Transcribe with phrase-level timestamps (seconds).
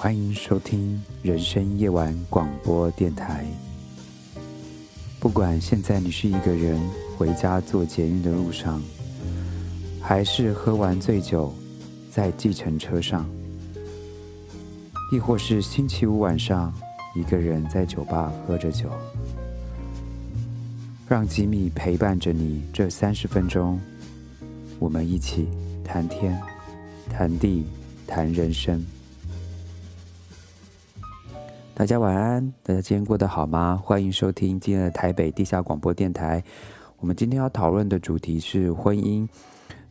[0.00, 3.44] 欢迎收听人生夜晚广播电台。
[5.18, 6.80] 不管现在你是一个人
[7.16, 8.80] 回家做捷运的路上，
[10.00, 11.52] 还是喝完醉酒
[12.12, 13.28] 在计程车上，
[15.12, 16.72] 亦或是星期五晚上
[17.16, 18.88] 一个人在酒吧喝着酒，
[21.08, 23.80] 让吉米陪伴着你这三十分钟，
[24.78, 25.48] 我们一起
[25.82, 26.40] 谈天。
[27.10, 27.64] 谈地，
[28.06, 28.86] 谈人生。
[31.78, 33.80] 大家晚安，大家今天过得好吗？
[33.80, 36.42] 欢迎收听今天的台北地下广播电台。
[36.96, 39.28] 我们今天要讨论的主题是婚姻。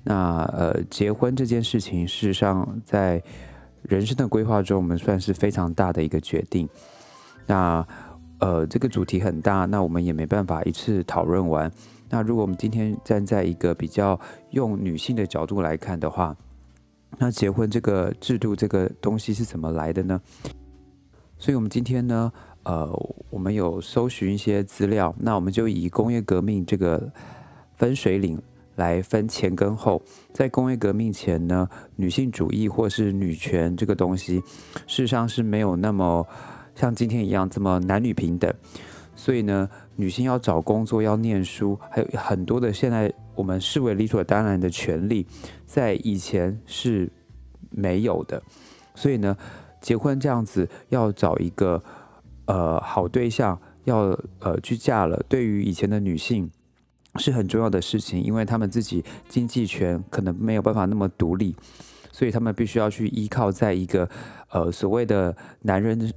[0.04, 3.24] 那呃，结婚这件事情，事实上在
[3.84, 6.68] 人生的规划中，我们算是非常大的一个决定。
[7.46, 7.88] 那
[8.40, 11.72] 呃，这个主题很大，那我们也没办法一次讨论完。
[12.10, 16.36] 那如果我们今天站在一个比较用女性的角度来看的话，
[17.18, 20.20] 那结婚这个制度，这个东西是怎么来的呢？
[21.40, 22.32] 所以，我们今天呢，
[22.64, 22.92] 呃，
[23.30, 27.12] 我们有搜寻一些资料，那我们就以工业革命这个
[27.76, 28.42] 分水岭
[28.76, 30.02] 来分前跟后。
[30.34, 34.40] 在工业革命前呢，女性主义或是女权这个东西，
[34.88, 36.26] 事实上是没有那么
[36.76, 38.54] 像今天一样这么男女平等。
[39.16, 43.14] 所以呢，女性要找工作、要念书，还有很多的现在。
[43.38, 45.24] 我们视为理所当然的权利，
[45.64, 47.08] 在以前是
[47.70, 48.42] 没有的，
[48.96, 49.38] 所以呢，
[49.82, 51.82] 结婚这样子要找一个
[52.46, 56.50] 呃好对象，要呃去嫁了，对于以前的女性
[57.16, 61.56] 是很重要的事情，因为她们自己经济权可能没有办法那么独立，
[62.12, 64.10] 所以她们必须要去依靠在一个
[64.50, 66.12] 呃所谓的男人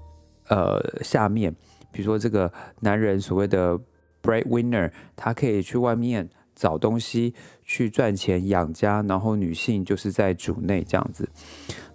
[0.48, 1.54] 呃下面，
[1.92, 3.78] 比如说这个男人所谓的
[4.22, 6.28] breadwinner，他可以去外面。
[6.52, 7.32] 找东西
[7.64, 11.26] 去赚钱养家，然后女性就是在主内这样子。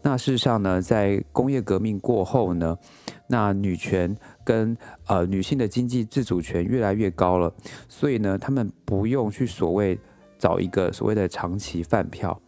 [0.05, 2.77] 那事实上呢，在工业革命过后呢，
[3.27, 7.51] 那女权跟呃女性的经济自主权越来越高了，
[7.89, 9.99] 所以呢，他们不用去所谓
[10.37, 12.39] 找一个所谓的长期饭票，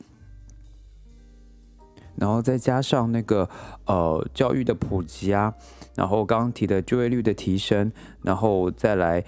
[2.15, 3.49] 然后再加上那个
[3.87, 5.51] 呃教育的普及啊，
[5.95, 9.23] 然后刚刚提的就业率的提升，然后再来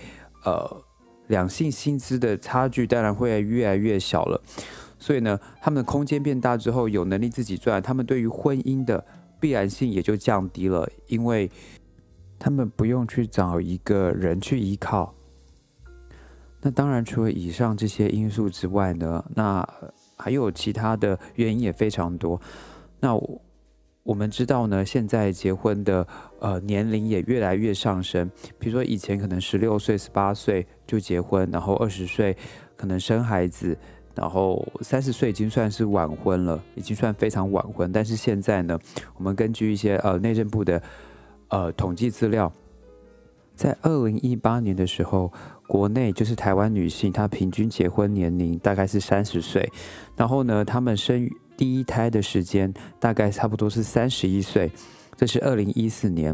[0.45, 0.83] 呃。
[1.29, 4.41] 两性薪资的差距当然会越来越小了，
[4.99, 9.03] 所以呢，他们的空间变大之后，有能力自己赚，他们对于婚姻的
[9.39, 11.49] 必然性也就降低了，因为
[12.37, 15.15] 他们不用去找一个人去依靠。
[16.61, 19.67] 那当然，除了以上这些因素之外呢，那
[20.17, 22.39] 还有其他的原因也非常多。
[22.99, 23.41] 那我。
[24.15, 26.07] 们知道呢，现在结婚的
[26.39, 28.27] 呃年龄也越来越上升。
[28.57, 32.35] 比如说以前可能十六岁、十八岁就结婚，然后二十岁
[32.75, 33.77] 可能生孩子，
[34.19, 37.89] 然后三十岁已经算是晚婚了，已经算非常晚婚。
[37.91, 38.77] 但是现在呢，
[39.15, 40.81] 我们根据一些呃内政部的
[41.47, 42.51] 呃统计资料，
[43.55, 45.31] 在二零一八年的时候，
[45.67, 49.71] 国内就是台湾女性她平均结婚年龄大概是三十岁，
[50.17, 51.29] 然后呢，她们生。
[51.59, 54.71] 第一胎的时间大概差不多是三十一岁，
[55.17, 56.33] 这是二零一四年，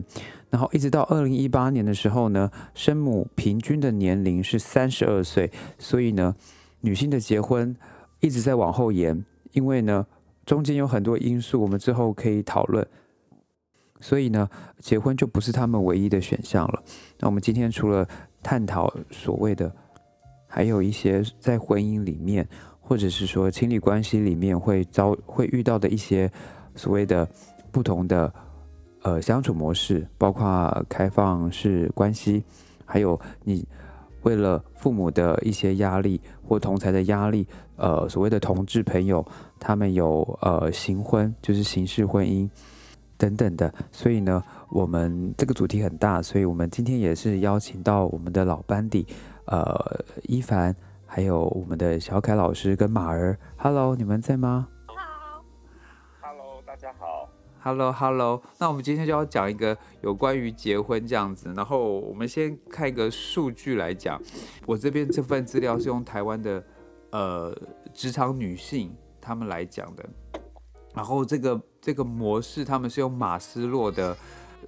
[0.51, 6.35] 然后一直到二零一八年的时候呢，生母平均的年龄是三十二岁，所以呢，
[6.85, 7.75] 女性的结婚
[8.19, 10.05] 一直在往后延，因为呢，
[10.45, 12.87] 中间有很多因素，我们之后可以讨论，
[13.99, 14.47] 所以呢，
[14.79, 16.83] 结婚就不是他们唯一的选项了。
[17.19, 18.07] 那我们今天除了
[18.43, 19.73] 探讨所谓的，
[20.47, 22.47] 还有一些在婚姻里面。
[22.87, 26.31] 或者是说，亲密关系里面会遭会遇到的一些
[26.75, 27.27] 所谓的
[27.71, 28.31] 不同的
[29.01, 32.43] 呃相处模式，包括开放式关系，
[32.85, 33.67] 还有你
[34.25, 37.47] 为了父母的一些压力或同才的压力，
[37.77, 39.25] 呃，所谓的同志朋友，
[39.59, 42.49] 他们有呃形婚，就是形式婚姻
[43.17, 43.73] 等等的。
[43.91, 49.07] 所以呢，我们这个主题很大，所以我们今天也是邀请到我们的老班底，
[49.45, 50.75] 呃，伊凡。
[51.07, 54.67] 还有我们的小凯老师跟马儿，Hello，你们在吗
[57.65, 57.71] 好。
[57.71, 64.21] Hello，Hello，那我们今天就要讲一个有关于结婚这样子，然后我们先看一个数据来讲。
[64.67, 66.63] 我这边这份资料是用台湾的
[67.09, 67.57] 呃
[67.91, 70.07] 职场女性她们来讲的，
[70.93, 74.15] 然后这个这个模式他们是用马斯洛的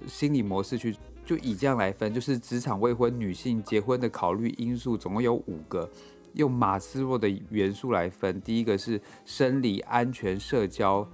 [0.08, 5.88] 心理模式去，就以这样来分，就是职场未婚女性结婚的考虑因素总共有五个。
[6.34, 11.08] 用马斯洛的元素来分，第一个是生理安全、社交、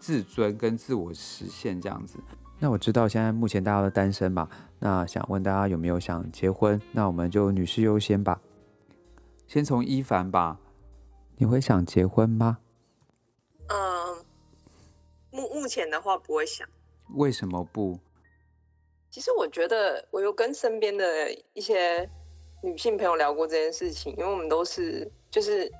[0.00, 2.18] 自尊跟自我实现这样子。
[2.58, 4.48] 那我知道现在目前大家都单身嘛，
[4.80, 6.80] 那想问大家有没有想结婚？
[6.92, 8.40] 那我们就女士优先吧，
[9.46, 10.58] 先从一凡吧。
[11.36, 12.58] 你会想结婚吗？
[13.68, 14.24] 嗯，
[15.30, 16.68] 目目前的话不会想。
[17.14, 17.98] 为什么不？
[19.10, 21.04] 其实我觉得，我有跟身边的
[21.54, 22.08] 一些
[22.62, 25.70] 女性朋友聊过这件事情，因为我们都是就是。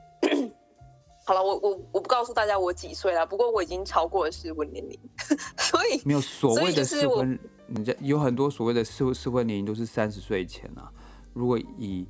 [1.30, 4.98] 好了，我我我不告诉大家我几岁了，不过我已经超过了适婚年龄，
[5.56, 7.38] 所以没有所谓的适婚，
[7.68, 10.90] 人家有很多所谓的适适婚年龄都是三十岁前啊。
[11.32, 12.04] 如果以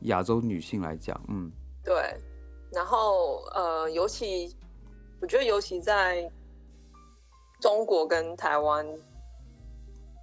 [0.00, 1.50] 亚洲女性来讲，嗯，
[1.82, 1.94] 对，
[2.70, 4.54] 然后呃，尤其
[5.22, 6.30] 我觉得尤其在
[7.62, 8.86] 中国跟台湾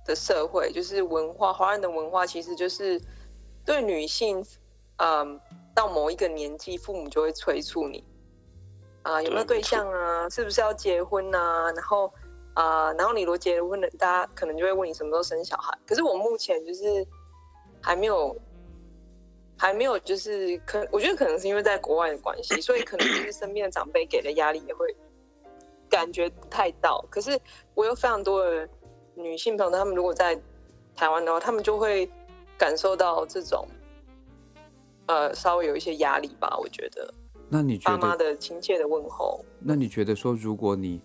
[0.06, 3.02] 的社会，就是文化，华人的文化其实就是
[3.66, 4.46] 对女性，
[4.98, 5.42] 嗯、呃，
[5.74, 8.04] 到某一个年纪，父母就会催促你。
[9.04, 10.30] 啊，有没有对象啊？
[10.30, 11.72] 是不是要结婚啊？
[11.74, 12.12] 然后
[12.54, 15.78] 啊，然后你如果结婚了，大家可能就会问你什么时候生小孩。
[15.86, 17.06] 可是我目前就是
[17.82, 18.36] 还没有，
[19.58, 24.96] 还没有，就是可我觉得可能是因为在国外的关系，所以可能就是身边的长辈给的压力也会
[25.90, 27.04] 感觉不太到。
[27.10, 27.38] 可是
[27.76, 28.70] 我有非常多的
[29.16, 30.40] 女性朋友，她们如果在
[30.96, 32.10] 台湾的话，她们就会
[32.58, 33.68] 感受到这种
[35.08, 37.14] 呃稍微有一些压力吧，我觉得。
[37.54, 39.46] 那你觉得爸妈的亲切的问候？
[39.60, 41.00] 那你觉得说，如果你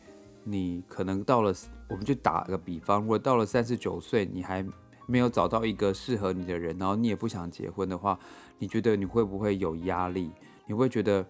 [0.44, 1.52] 你可能到了，
[1.90, 4.64] 我们就打个比方，如果到了三十九岁，你还
[5.06, 8.18] 没有找到一个适合你的人，然后你也不想结婚的话，
[8.58, 10.30] 你觉得你会不会有压力？
[10.66, 11.22] 你会觉得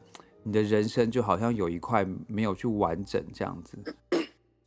[0.44, 3.76] 你的人生就好像有一块没有去完整这样子？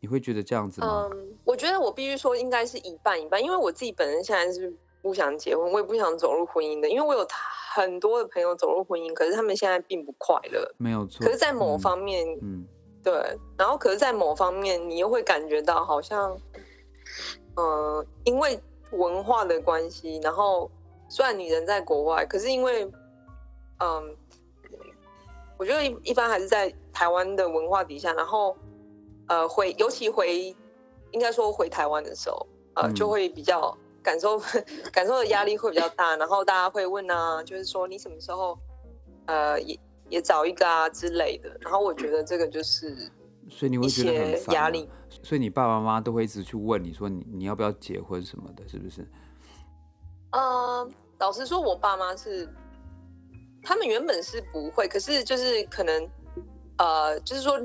[0.01, 1.07] 你会觉得这样子吗？
[1.13, 7.39] 嗯，我觉得我必须说应该是一半一半，因为我自己本身现在是不想结婚，我也不想走入婚姻的，因为我有他。
[7.74, 11.26] 很多的朋友走入婚姻，可是他们现在并不快乐，没有错。
[11.26, 12.68] 可是，在某方面，嗯，
[13.02, 13.14] 对，
[13.58, 16.38] 然后，可是，在某方面，你又会感觉到好像，
[17.56, 18.60] 嗯、呃，因为
[18.92, 20.70] 文化的关系，然后
[21.08, 22.84] 虽然你人在国外，可是因为，
[23.78, 24.04] 嗯、呃，
[25.58, 28.54] 我觉得一一般还是在台湾的文化底下，然后，
[29.30, 30.54] 呃，回，尤其回，
[31.12, 32.46] 应该说回台湾的时候，
[32.76, 33.78] 呃，就会比较。
[34.03, 34.42] 感受
[34.92, 38.57] 感受的压力会比较大，然后大家会问啊，就是说你什么时候，
[39.27, 41.56] 呃，也也找一个啊之类的。
[41.62, 43.12] 然后我觉得这个就是，
[43.50, 44.89] 所以你会觉得很压力。
[45.24, 49.07] 所以你爸爸妈妈都会一直去问你说你你要不要结婚什么的，是不是？
[50.31, 50.89] 呃，
[51.19, 52.48] 老实说，我爸妈是，
[53.62, 56.09] 他们原本是不会，可是就是可能，
[56.77, 57.59] 呃，就是说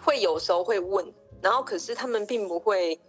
[0.00, 3.00] 会有时候会问，然后可是他们并不会。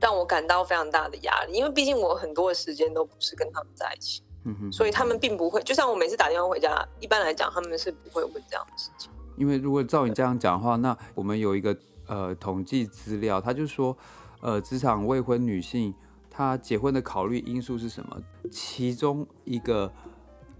[0.00, 5.62] 让我感到非常大的压力，因为毕竟我很多的时间都不是跟他们在一起，嗯哼，所以他们并不会。
[5.62, 9.10] 就像我每次打电话回家，一般来讲他们是不会问这样的事情。
[9.36, 11.76] 因为如果照你这样讲的话，那我们有一个
[12.06, 13.96] 呃统计资料，他就说，
[14.40, 15.94] 呃，职场未婚女性
[16.30, 18.16] 她结婚的考虑因素是什么？
[18.50, 19.92] 其中一个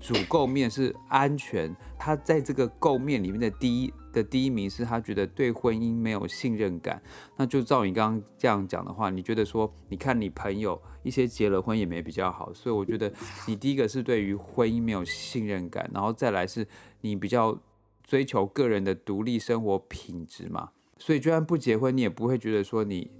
[0.00, 3.92] 主构面是安全，她在这个构面里面的第一。
[4.16, 7.02] 的第一名是他觉得对婚姻没有信任感，
[7.36, 13.12] 那就照你刚刚这样讲的话，你觉得说，你看你朋友一些结了婚也没比较好，所以我觉得
[13.46, 16.66] 你第一个是对于婚姻没有信任感，然后再来是
[17.02, 17.60] 你比较
[18.02, 23.10] 追求个人的独立生活品质嘛，所以就算不结婚，你也不会觉得说你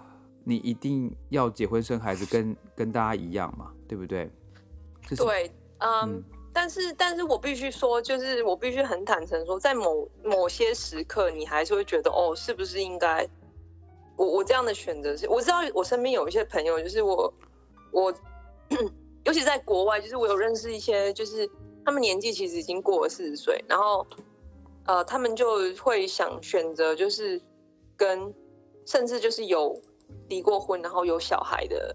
[0.45, 4.31] 你一定要结婚生孩子跟跟大家一样嘛，对不对？
[5.15, 6.15] 对，嗯。
[6.15, 6.25] 嗯
[6.59, 13.29] 但是，但是我必须说，就是我必须很坦诚说，在某某些时刻，你还是会觉得，哦，是不是应该，
[14.17, 17.31] 我我这样的选择是，我知道我身边有一些朋友，就是我
[17.93, 18.11] 我，
[19.25, 21.47] 尤其在国外，就是我有认识一些，就是
[21.85, 24.07] 他们年纪其实已经过了四十岁，然后，
[24.87, 27.39] 呃，他们就会想选择，就是
[27.99, 28.33] 跟
[28.87, 29.79] 甚至就是有
[30.31, 31.95] 离过婚，然后有小孩的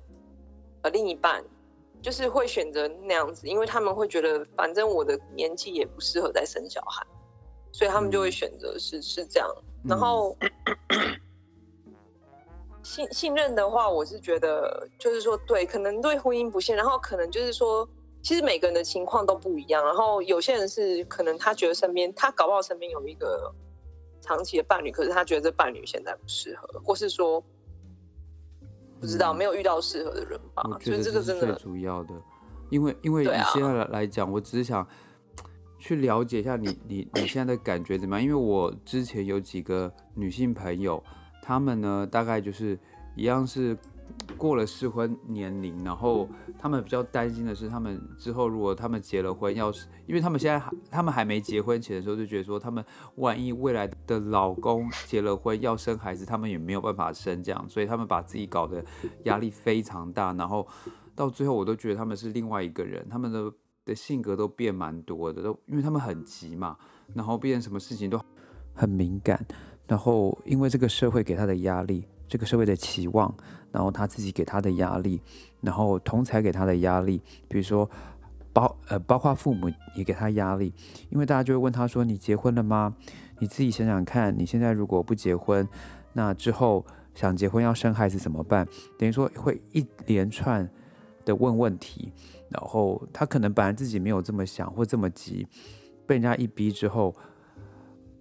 [0.83, 1.43] 呃另一半。
[2.01, 7.05] 就是会选择那样子，因为他们会觉得，反正我的年纪也不适合再生小孩，
[7.71, 9.47] 所以他们就会选择是是这样。
[9.87, 10.35] 然后
[12.81, 17.87] 信信任的话，我是觉得就是说，对，可能对婚姻不信，然后可能就是说，
[18.23, 19.85] 其实每个人的情况都不一样。
[19.85, 23.53] 然后有些人是可能他觉得身边他搞不好身边有一个
[24.21, 27.43] 长期的伴侣，可是他觉得这伴侣现在不适合，或是说。
[29.01, 30.63] 不知道，没有遇到适合的人吧？
[30.63, 32.13] 我觉得这个是最主要的，
[32.69, 34.87] 因为因为以现在来来讲，我只是想
[35.79, 38.23] 去了解一下你 你你现在的感觉怎么样？
[38.23, 41.03] 因为我之前有几个女性朋友，
[41.41, 42.79] 她们呢大概就是
[43.15, 43.75] 一样是。
[44.37, 46.27] 过了适婚年龄，然后
[46.57, 52.83] 他们比较担心的是，他们之后如果他们结了婚，要是因为他们现在还他们还没结婚前的时候，就觉得说他们
[53.15, 58.83] 万一未来的老公结了婚要生孩子，他们也没有办法生这样，所以他们把自己搞得
[59.23, 60.67] 压力非常大，然后
[61.15, 63.51] 到最后我都觉得他们是另外一个人，他们的
[63.85, 66.77] 的性格都变蛮多的，都因为他们很急嘛，
[67.13, 68.19] 然后变成什么事情都
[68.73, 69.45] 很敏感，
[69.87, 72.05] 然后因为这个社会给他的压力。
[72.31, 73.35] 这个社会的期望，
[73.73, 75.21] 然后他自己给他的压力，
[75.59, 77.89] 然后同才给他的压力，比如说
[78.53, 80.73] 包呃包括父母也给他压力，
[81.09, 82.95] 因为大家就会问他说：“你结婚了吗？
[83.39, 85.67] 你自己想想看，你现在如果不结婚，
[86.13, 88.65] 那之后想结婚要生孩子怎么办？”
[88.97, 90.65] 等于说会一连串
[91.25, 92.13] 的问问题，
[92.47, 95.45] 然后他可能本来自己没有这么想或这么急，
[96.07, 97.13] 被人家一逼之后，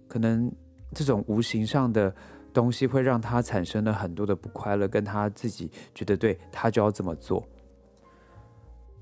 [0.09, 0.51] 可能
[0.93, 2.13] 这种无形上的。
[2.53, 7.47] 东西会让他产生了很多的不快乐，跟他自己觉得对他就要这么做，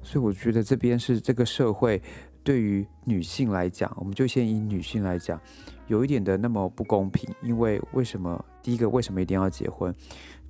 [0.02, 2.02] 所以我觉得这边是这个社会
[2.44, 5.40] 对于女性来讲，我们就先以女性来讲，
[5.88, 7.30] 有一点的那么不公平。
[7.42, 8.44] 因为为什么？
[8.62, 9.94] 第一个，为什么一定要结婚？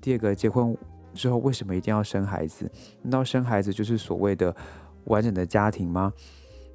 [0.02, 0.76] 第二个，结婚
[1.14, 2.70] 之后为什么一定要生孩子？
[3.02, 4.56] 难道生孩子就是所谓的
[5.06, 6.12] 完整的家庭吗？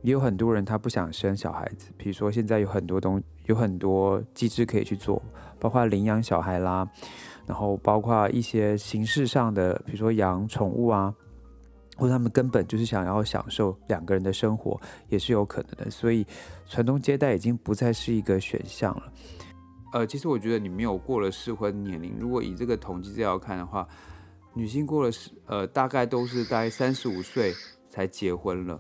[0.03, 5.23] 也有很多人他不想生小孩子，比如说现在有很多东，有很多机制可以去做。
[5.61, 6.87] 包括领养小孩啦，
[7.47, 11.15] 然后包括一些形式上的，比如说养宠物啊，
[11.97, 15.91] 或者他们根本就是想要享受两个人的生活，也是有可能的。
[15.91, 16.27] 所以
[16.67, 19.13] 传宗接代已经不再是一个选项了。
[19.95, 23.89] 呃，其实我觉得你没有过了适婚年龄，如果以这个统计资料看的话，
[24.53, 27.55] 女性过了适呃大概都是大概三十五岁
[27.89, 28.79] 才结婚了，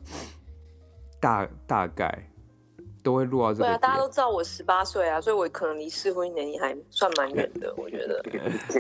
[1.19, 2.29] 大大概。
[3.05, 3.65] 都会录到这个。
[3.65, 8.21] 对啊，大家都知道我十八岁啊，所以我可能离适婚年龄还算蛮远的，我觉得。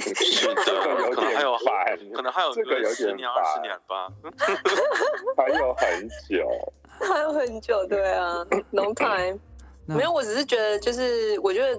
[0.00, 0.62] 是的，
[1.12, 1.56] 可能还有
[2.14, 4.08] 可能还有这个有十年二十年吧。
[5.36, 6.72] 还有很久。
[7.00, 9.38] 还有很久，对啊，long time。
[9.86, 11.78] 没有，我只是觉得，就是我觉得，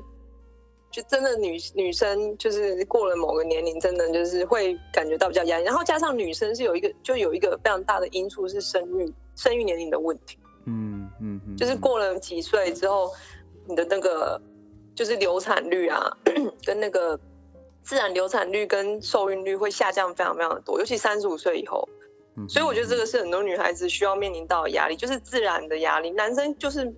[0.91, 5.63] 就真的女女生，就是过了某个年龄，真的就是会感觉到比较压力。
[5.63, 10.37] 然后加上女生是有一个，就有一个非常大的因素是生育生育年龄的问题。
[10.65, 11.04] 嗯，
[11.57, 13.11] 就是过了几岁之后，
[13.67, 14.41] 你的那个
[14.93, 16.11] 就是流产率啊，
[16.65, 17.19] 跟那个
[17.81, 21.87] 自然流产率跟受孕率会下降非常非常的多，尤其三十五岁以后。
[22.35, 26.11] 嗯，所以我觉得这个是很多女孩子需要面临到的压力，就是自然的压力。
[26.11, 26.93] 男生就是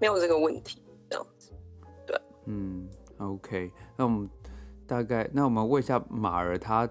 [0.00, 1.50] 没有这个问题，这样子。
[2.06, 2.88] 对，嗯
[3.18, 4.30] ，OK，那我们
[4.86, 6.88] 大概，那我们问一下马儿，他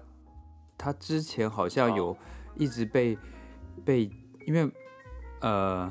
[0.76, 2.14] 他之前好像有
[2.56, 3.16] 一直被
[3.84, 4.10] 被
[4.46, 4.70] 因为。
[5.40, 5.88] 呃，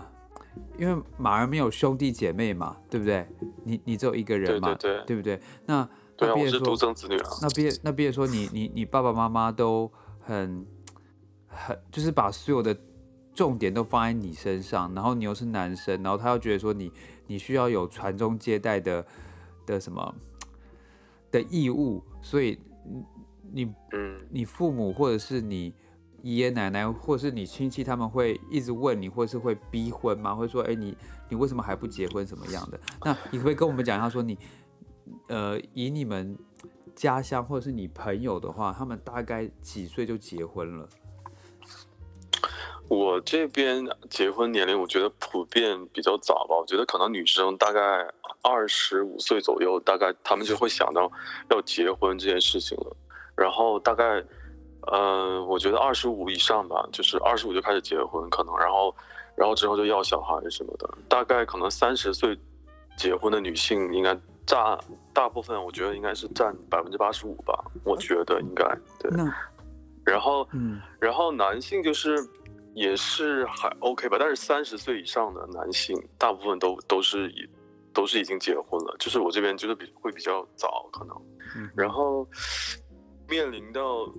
[0.77, 3.27] 因为马儿没有兄弟姐妹嘛，对不对？
[3.63, 5.41] 你你只有一个人嘛，对对对，对不对？
[5.65, 7.29] 那对啊，那我是独生子女啊。
[7.41, 10.65] 那别那别说你你你爸爸妈妈都很
[11.47, 12.77] 很就是把所有的
[13.33, 16.91] 重点都放在你身上，然后你又是男生，然后他又觉得说你
[17.27, 19.05] 你需要有传宗接代的
[19.65, 20.15] 的什么
[21.31, 22.59] 的义务，所以
[23.51, 25.73] 你嗯，你父母或者是你。
[26.35, 30.35] 爷爷奶奶或是你亲戚，他们会一直问你，或是会逼婚吗？
[30.35, 30.93] 或者说，哎，你
[31.29, 32.27] 你为什么还不结婚？
[32.27, 32.77] 什么样的？
[33.05, 34.37] 那你可不可以跟我们讲一下，说你，
[35.27, 36.37] 呃，以你们
[36.93, 40.89] 家乡或者是你朋友的话，他们大概几岁就结婚了？
[42.89, 46.57] 我这边结婚年龄，我觉得普遍比较早吧。
[46.57, 48.05] 我觉得可能女生大概
[48.41, 51.09] 二十五岁左右，大概他们就会想到
[51.51, 52.97] 要结婚这件事情了。
[53.33, 54.21] 然后大概。
[54.91, 58.95] 嗯，我觉得二十五以上吧，就是二十五就开始结婚，可能，然后，
[59.35, 60.89] 然后之后就要小孩什么的。
[61.09, 62.37] 大概可能三十岁
[62.95, 64.79] 结婚的女性应该占
[65.13, 68.63] 大部分，我觉得应该是占百分之八十五吧，我觉得应该
[68.99, 69.11] 对。
[70.05, 72.15] 然后，嗯，然后男性就是
[72.73, 77.49] 也是还 OK 吧，但是三十岁以上的男性大部分都都是已
[77.93, 81.21] 都是已经结婚了，就是我这边就是比会比较早可能，
[81.75, 82.25] 然后
[83.27, 84.09] 面临到。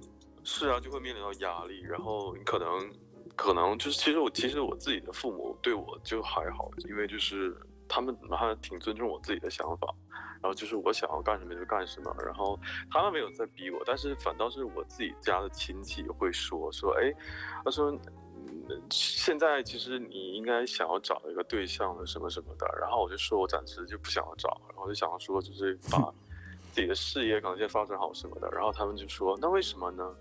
[0.50, 2.90] 是啊，就会面临到压力，然后你可能，
[3.36, 7.54] 可能就是其实我其实我自己的父母对我就还好，因为就是
[7.86, 9.94] 他们还挺尊重我自己的想法，
[10.40, 12.58] 然后就是我想要干什么就干什么，然后
[12.90, 17.12] 他们没有在逼我，但是反倒是我自己家的亲戚会说说，哎，
[17.62, 17.90] 他说，
[18.70, 26.10] 嗯，现在其实你应该想要找一个对象的什么什么的，然后我就说我暂时就不想要找，然后就想要说就是把
[26.72, 30.16] 自己的事业可能先发展好什么的，然后他们就说那为什么呢？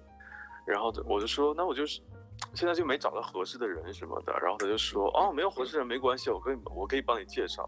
[0.67, 2.01] 然后我就说，那我就是
[2.53, 4.33] 现在就没找到合适的人什么的。
[4.41, 7.67] 然后他就说，哦，没有合适的人没关系，我可以我可以帮你介绍，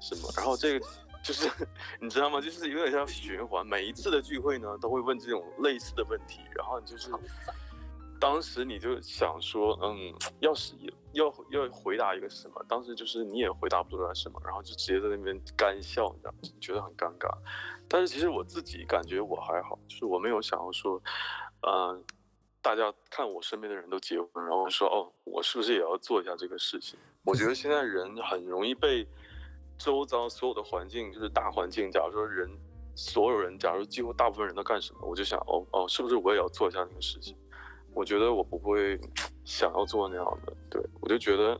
[0.00, 0.32] 什么。
[0.36, 0.86] 然后这个
[1.24, 1.50] 就是
[2.00, 2.40] 你知道吗？
[2.40, 6.40] 就是有点像循环，每一次的聚会呢都会问这种类似的问题。
[6.56, 7.10] 然后你就是
[8.20, 10.74] 当时你就想说，嗯，要是
[11.12, 16.38] 要要回答一个什么，当时就是你也回答不出来什么，然后就直接在那边干笑，你知道吗？
[16.60, 17.28] 觉得很尴尬。
[17.88, 21.02] 但是其实我自己感觉我还好，就是我没有想要说，
[21.66, 22.04] 嗯。
[22.62, 26.98] 大家看我身边的人都结婚，然后说哦，我是不是也要做一下这个事情？
[27.24, 29.06] 我觉得现在人很容易被
[29.78, 31.90] 周遭所有的环境，就是大环境。
[31.90, 32.50] 假如说人
[32.94, 37.36] 所有人，假如几乎大部分人都干什么，我就想，哦哦，是不是我也要做一下那个事情？
[37.94, 39.00] 我觉得我不会
[39.44, 41.58] 想要做那样的，对，我就觉得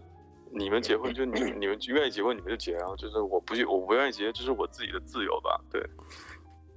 [0.50, 5.82] 你们结婚就你你们愿意结婚你们就结啊，就是我不我不愿意结，就是我自己的自由吧，对。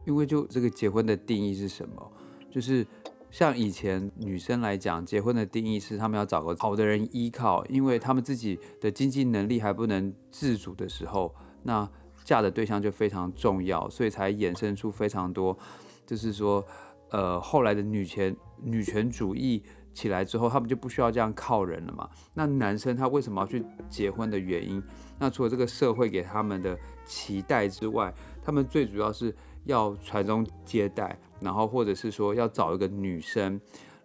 [0.05, 2.11] 因为就这个结婚的定义是什么？
[2.51, 2.85] 就是
[3.33, 11.89] 像以前女生来讲，结婚的定义是他们要找个好的人依靠，因为他们自己的经济能力还不能自主的时候，那
[12.23, 15.57] 嫁的对象就非常重要，所以才衍生出非常多，
[16.05, 16.63] 就是说，
[17.09, 19.63] 呃，后来的女权女权主义
[19.95, 22.07] 起来之后，他们就不需要这样靠人了嘛。
[22.35, 24.79] 那男生他为什么要去结婚的原因？
[25.17, 28.13] 那除了这个社会给他们的期待之外，
[28.43, 29.35] 他们最主要是。
[29.65, 33.59] 要传宗接代，然后或者是说要找一个女生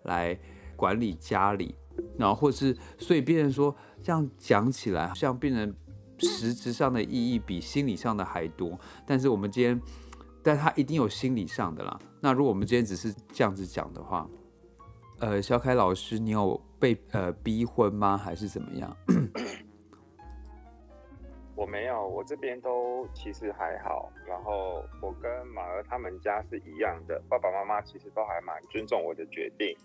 [0.04, 0.38] 来
[0.76, 1.74] 管理家里，
[2.16, 5.74] 然后或是所以变成说这样讲起来，好像变成
[6.18, 8.78] 实质上的意义比心理上的还多。
[9.06, 9.80] 但是我们今天，
[10.42, 11.98] 但他一定有心理上的啦。
[12.20, 14.28] 那如果我们今天只是这样子讲的话，
[15.18, 18.16] 呃，小凯老师，你有被呃逼婚吗？
[18.16, 18.96] 还是怎么样？
[21.58, 24.12] 我没有，我这边都其实还好。
[24.24, 29.76] 然后我跟马儿他们家是一样的，爸爸妈妈其实都还蛮尊重我的决定。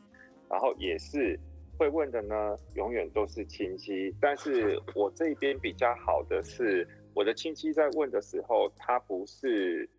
[0.48, 1.36] 然后也是
[1.80, 4.16] 会问的呢，永远都是亲戚。
[4.22, 9.90] 但是 我这边比较好的是，我的亲戚在问的时候，他不是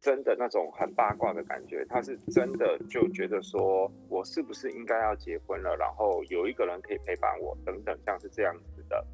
[0.00, 9.06] 真的那种很八卦的感觉，他是真的就觉得说我是不是应该要结婚了，然后有一个人可以陪伴我等等，像是这样子的。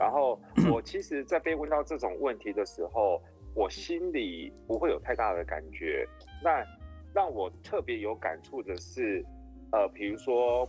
[0.00, 0.40] 然后
[0.72, 3.20] 我其实，在被问到这种问题的时候，
[3.54, 6.08] 我心里不会有太大的感觉。
[6.42, 6.64] 那
[7.12, 9.22] 让我特别有感触的是，
[9.72, 10.66] 呃，比如说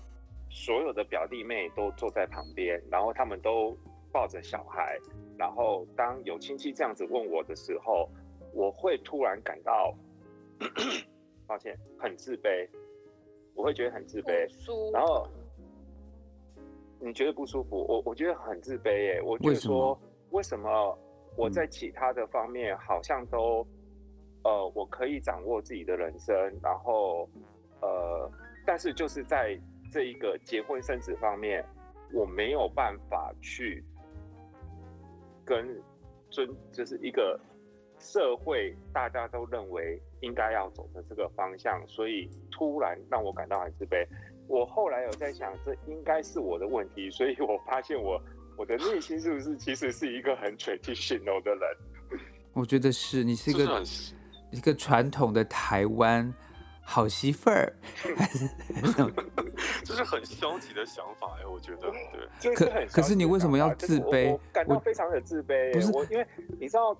[0.49, 3.73] 所有的表弟妹都坐在旁边，然后他们都
[4.11, 4.97] 抱着小孩，
[5.37, 8.09] 然后当有亲戚这样子问我的时候，
[8.53, 9.95] 我会突然感到，
[11.47, 12.67] 抱歉，很自卑，
[13.55, 14.45] 我会觉得很自卑，
[14.91, 15.25] 然后。
[17.03, 17.83] 你觉得不舒服？
[17.89, 19.21] 我我觉得很自卑耶。
[19.23, 20.97] 我觉得说，为什么
[21.35, 23.65] 我在其他的方面好像都，
[24.43, 27.27] 呃，我可以掌握自己的人生，然后，
[27.81, 28.31] 呃，
[28.67, 29.59] 但是就是在
[29.91, 31.65] 这一个结婚生子方面，
[32.13, 33.83] 我没有办法去
[35.43, 35.81] 跟
[36.29, 37.39] 尊，就是一个
[37.97, 44.07] 社会大家都认为应该要走的这个方向，所以突然让我感到很自卑。
[44.51, 48.21] 我后来有在想，这应该是我的问题，所以我发现我
[48.57, 52.19] 我的内心是不是其实是一个很 traditional 的人？
[52.51, 54.13] 我觉得是，你是一个是
[54.51, 56.33] 一个传统的台湾
[56.83, 57.73] 好媳妇儿
[59.85, 61.89] 这是很消极的想法哎，我觉得
[62.41, 62.53] 对。
[62.53, 64.33] 可是可是你为什么要自卑？
[64.33, 65.71] 我感到非常的自卑。
[65.71, 66.27] 不是我，因为
[66.59, 66.93] 你知道，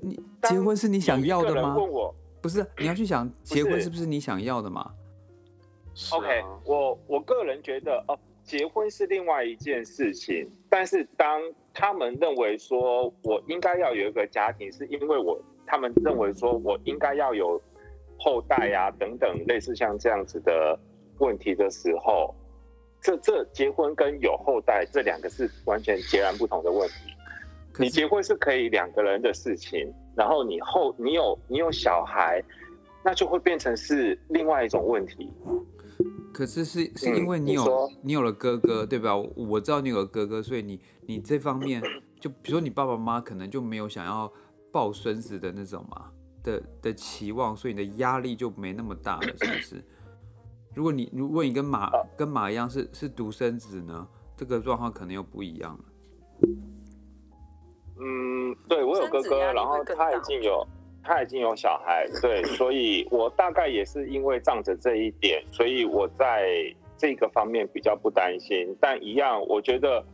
[0.00, 1.76] 你结婚是你想要的吗？
[1.76, 4.90] 问我不是，你要去想结婚是不是你想要的吗
[6.12, 10.50] ？OK，我我个人觉得哦，结婚是另外一件事情。
[10.68, 11.40] 但是当
[11.74, 17.60] 他们认为说我应该要有一个家庭，是因为我他们认为说我应该要有
[18.18, 20.78] 后代呀、啊、等等类似像这样子的
[21.18, 22.34] 问题的时候，
[23.00, 26.94] 这这结婚跟有后代这两个是完全截然不同的问题。
[27.78, 32.42] 你结婚是可以两个人的事情，然后你后你有你有小孩，
[33.02, 35.30] 那就会变成是另外一种问题。
[36.32, 39.14] 可是是是因为你有、嗯、你，你有了哥哥，对吧？
[39.14, 41.82] 我知道你有了哥哥，所以你你这方面
[42.18, 44.32] 就比如说你爸爸妈妈可能就没有想要
[44.70, 46.10] 抱孙子的那种嘛
[46.42, 49.84] 的的期望，所以你的压力就没那么大了，是不是？
[50.74, 55.84] 如果你如果你跟马跟马一样是是独生子呢，这个状况可能又不一样了。
[57.98, 60.66] 嗯，对，我有哥哥，然后他已经有。
[61.04, 66.48] 他已经有小孩，对，所以我大概也是因为仗着这一点，所以我在
[66.96, 68.74] 这个方面比较不担心。
[68.80, 70.04] 但一样，我觉得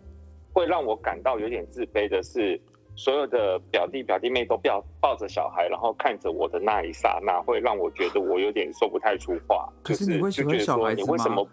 [0.53, 2.61] 会让我感到有点自卑的是，
[2.97, 9.71] 所有的表弟表弟妹都不要抱着小孩，然后看着我的那一刹那，会让我觉得我有点说不太出话。
[9.83, 11.07] 可是你会喜欢小孩子吗？
[11.07, 11.47] 你为什么？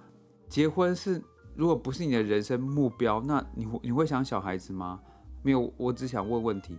[0.48, 1.22] 结婚是
[1.56, 5.02] 如果不是你的人生目标，那你会你会想小孩子吗？
[5.44, 6.78] 没有，我只想问问题。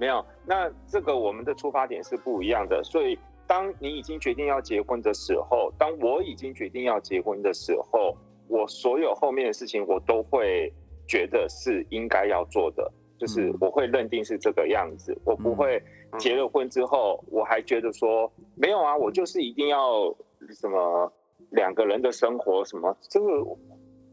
[0.00, 2.82] 没有，那这个我们的出发点是不一样的。
[2.82, 8.16] 所以，当你已经决定要结婚的时候，当我已经决定要结婚的时候，
[8.48, 10.72] 我所有后面的事情我都会
[11.06, 15.14] 觉得是应该要做的，就是我会认定是这个样子。
[15.22, 15.82] 我不会
[16.18, 20.16] 结了婚之后，我还觉得说没有啊，我就是一定要
[20.58, 21.12] 什么
[21.50, 23.26] 两个人的生活什么，这个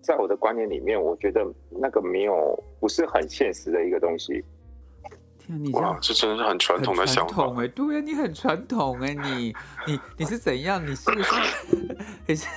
[0.01, 4.43] 在我的观念里面，我觉得那个没有不是很现实的一个东西。
[5.47, 7.45] 天啊，你这样，这真的是很传统的想法。
[7.61, 9.55] 哎，对呀，你很传统哎，你
[9.87, 10.85] 你你是怎样？
[10.85, 11.09] 你是
[12.27, 12.47] 你是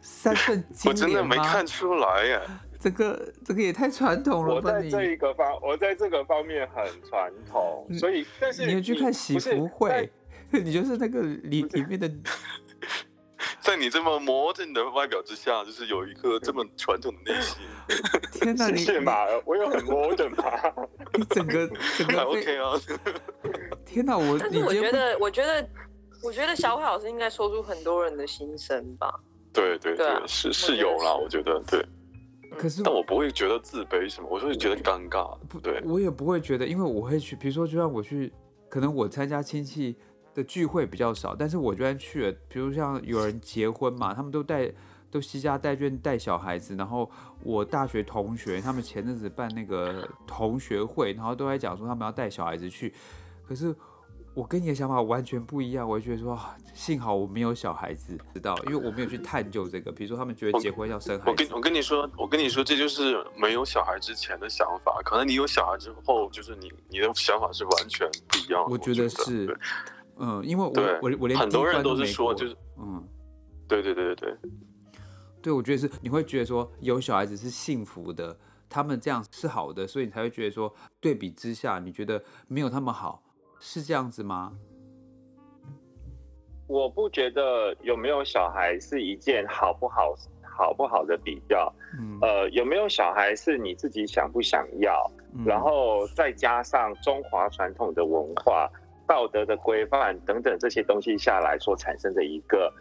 [0.00, 0.94] 三寸金莲吗？
[0.94, 2.40] 我真的没看出来耶。
[2.80, 4.70] 这个这个也太传统了吧！
[4.72, 10.10] 我在这一个方，我在这个方面很传统，所以但是你有去看喜福会，
[10.50, 12.08] 你就是那个里里面的。
[13.62, 17.58] 在你这么魔怔的外表之下，就是有一颗这么传统的内心。
[18.32, 20.44] 天哪， 你谢马，我有很魔怔吗？
[21.14, 22.72] 你整个整个 OK 啊！
[23.84, 25.68] 天哪，我但是我觉得，我觉得，
[26.22, 29.12] 我觉得小海老师应该说出很多人的心声吧？
[29.52, 31.84] 对对对，是是有啦，我觉得对。
[32.56, 35.36] 可是，但我不会觉得自卑什么，我就会觉得尴尬。
[35.48, 38.32] 不对，我也不会觉得，因为我会去，比如说，就像我去，
[38.68, 39.96] 可能我参加亲戚
[40.38, 44.72] 的聚会比较少，但是我居然去了，比如像有人结婚嘛，他们都带
[45.10, 47.10] 都携家带眷带小孩子，然后
[47.42, 52.94] 我大学同学他们前阵子办那个同学会，然后都在讲说他们要带小孩子去，
[53.46, 53.74] 可是。
[54.34, 56.38] 我跟你的想法完全不一样，我觉得说，
[56.72, 59.90] 幸好我没有小孩子，知道，因为我没有去探究这个。
[59.90, 65.00] 比如说，他们觉得结婚要生孩子，我跟我跟你说，我跟你说，这就是没有小孩之前的想法。
[65.04, 68.70] 可能你有小孩之后，就是你你的想法是完全不一样的。
[68.70, 69.58] 我觉得是，
[70.18, 73.06] 嗯，因为我我我连很多人都是说，就是嗯，
[73.68, 74.50] 对对对对对，
[75.42, 78.36] 对，我觉得是你会觉得说有小孩子是幸福的，
[78.68, 83.22] 他们这样是好的，所以你才会觉得说，对比之下，你觉得没有他们好。
[83.60, 84.52] 是这样子吗？
[86.68, 91.72] 我不觉得有没有小孩是一件好不好、好不好的比较。
[91.98, 98.70] 嗯，呃，有没有小孩是你自己想不想要，嗯、然后再加上中华传统的文化、
[99.08, 102.72] 道德的规范等等这些东西下来所产生的一个，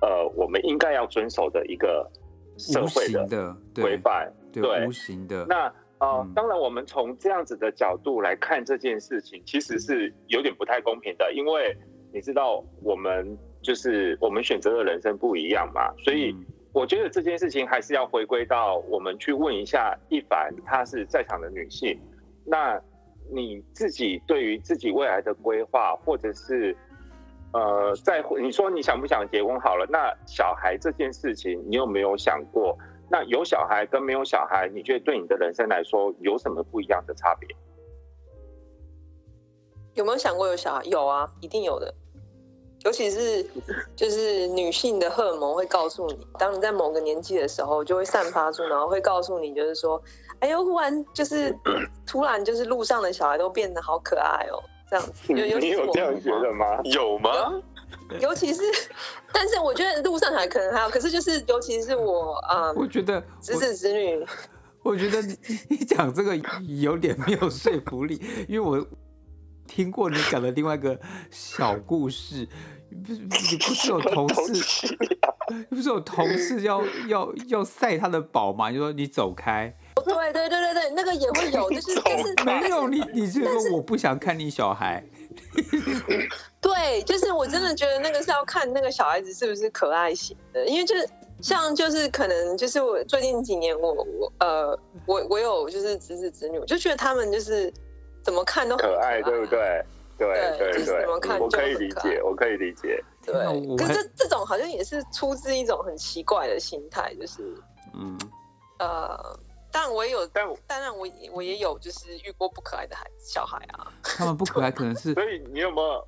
[0.00, 2.10] 呃，我们应该要遵守的一个
[2.58, 4.86] 社会的规范，对，对。
[4.86, 5.46] 无形的。
[5.46, 5.72] 那。
[5.98, 11.74] 哦、呃，当然，我们从这样子的角度来看这件事情，其实是有点不太公平的，因为
[12.12, 16.36] 你知道，我们就是我们选择的人生不一样嘛，所以
[16.74, 21.98] 我觉得这件事情还是要回归到我们去问一下一凡，她是在场的女性，
[22.44, 22.78] 那
[23.30, 26.76] 你自己对于自己未来的规划，或者是
[27.52, 32.76] 呃，在你说你想不想结婚好了，那小孩这件事情，你有没有想过？
[33.08, 37.48] 那有小孩跟没有小孩，你觉得对你的人生来说有什么不一样的差别？
[39.94, 40.82] 有没有想过有小孩？
[40.84, 41.94] 有啊，一定有的。
[42.84, 43.44] 尤其是
[43.96, 50.00] 就是女性的荷尔蒙会告诉你，当你在某个年纪的时候，就会散发出，然后会告诉你，就是说，
[50.40, 51.56] 哎呦，忽然就是
[52.06, 55.12] 突然就是路上的小孩都变得好可爱哦，这样子。
[55.32, 55.58] 你有
[55.92, 56.80] 这样觉得吗？
[56.84, 57.30] 有吗？
[58.20, 58.62] 尤其是，
[59.32, 64.24] 但是我觉得路上还可能还有，可是就是尤其是我啊，我觉得侄子侄女，
[64.82, 65.36] 我觉得你
[65.70, 66.36] 你讲这个
[66.80, 68.86] 有点没有说服力，因为我
[69.66, 70.98] 听过你讲的另外一个
[71.30, 72.48] 小故事，
[73.04, 74.96] 不是你不是有同事，
[75.68, 78.70] 不是有同事要要要晒他的宝嘛？
[78.70, 79.74] 你说你走开，
[80.04, 85.04] 对对对对对，那个也会有，就是 但是没有你，你是说我不想看你小孩。
[86.60, 91.08] 对，就是我真的觉得那个是要看那个小孩子是不是可爱型的，因为就是
[91.42, 97.72] 像就是可能就是我最近几年我我呃我我有就是侄子侄女，我就觉得他们就是
[98.26, 99.84] 怎么看都很可爱，可爱，对不对？
[100.18, 100.26] 对
[100.58, 103.00] 对对，怎么看就我可以理解，我可以理解。
[103.24, 103.32] 对，
[103.76, 107.54] 可是这这种好像也是出自一种很奇怪的心态，就是
[107.94, 108.18] 嗯
[108.80, 109.38] 呃。
[109.72, 113.92] 但我也有，但当然我我也有，就是遇过不可爱的孩子小孩啊。
[114.02, 116.06] 他们不可爱，可能是 所以你有没有？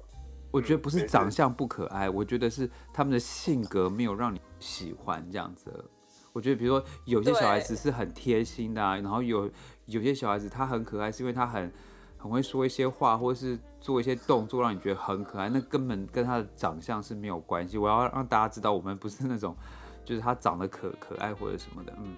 [0.51, 5.71] 我觉得不是长相不可爱，我觉得是他们的性格没有让你喜欢这样子。
[6.33, 9.51] 我觉得，比如说有些小孩子是很贴心的啊，然后有
[9.85, 11.71] 有些小孩子他很可爱，是因为他很
[12.19, 17.79] 很会说一些话，或者是做一些动作让你觉得很可爱，那根本跟他的长相是没有关系。
[17.79, 19.57] 我要让大家知道，我们不是那种
[20.05, 22.17] 就是他长得可可爱或者什么的，嗯。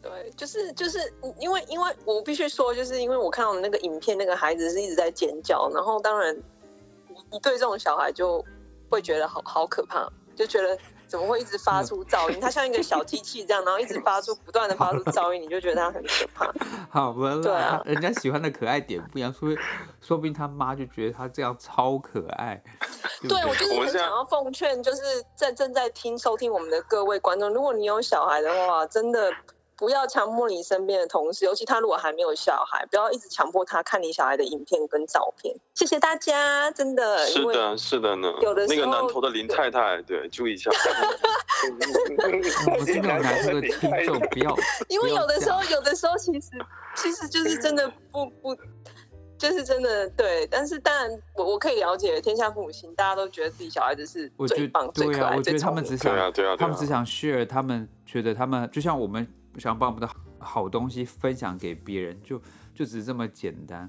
[0.00, 0.98] 对，就是就是
[1.38, 6.36] 因为因为我必须说，就是因为我看到那个影片，那个孩子是一直在尖叫，然后当然
[7.30, 8.44] 你对这种小孩就
[8.90, 10.76] 会觉得好好可怕，就觉得
[11.12, 12.40] 怎么会一直发出噪音？
[12.40, 16.50] 它像一个小机器这样，然后一直发出不断的发出噪音，你就觉得它很可怕。
[16.88, 19.50] 好了，对啊，人家喜欢的可爱点不一样，说
[20.00, 22.62] 说不定他妈就觉得他这样超可爱。
[23.20, 25.02] 对，对，我就是很想要奉劝，就是
[25.34, 29.30] 在正在听收听我们的各位观众，如果你有小孩的话，真的。
[29.82, 35.52] 不要强迫你身边的同事，尤其他如果还没有小孩，不要一直强迫他看你小孩的影片跟照片。
[35.74, 37.26] 谢谢大家，真的。
[37.26, 38.32] 是的，是的呢。
[38.42, 40.70] 有的时候那个南投的林太太，对，对注意一下。
[42.70, 44.56] 我真的南投的听众不要。
[44.88, 46.50] 因为有的时候，有的时候其实
[46.94, 48.56] 其实就是真的不不。
[49.36, 59.26] 就是真的对，但是当然我我可以了解天下父母心，大家都觉得自己小孩子是最棒、最可爱、我觉得他们只想，对啊对啊，他们只想 share，他们觉得他们就像我们
[59.58, 62.38] 想把我们的好东西分享给别人，就
[62.74, 63.88] 就只是这么简单。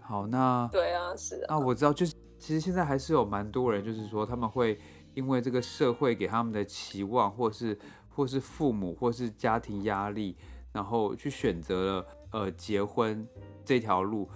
[0.00, 1.46] 好，那对啊，是啊。
[1.50, 4.78] 那我知道，就是其实现在还是有蛮多人，就是说他们会
[5.14, 7.78] 因为这个社会给他们的期望，或是
[8.08, 10.36] 或是父母，或是家庭压力，
[10.72, 13.26] 然后去选择了呃结婚
[13.64, 14.28] 这条路。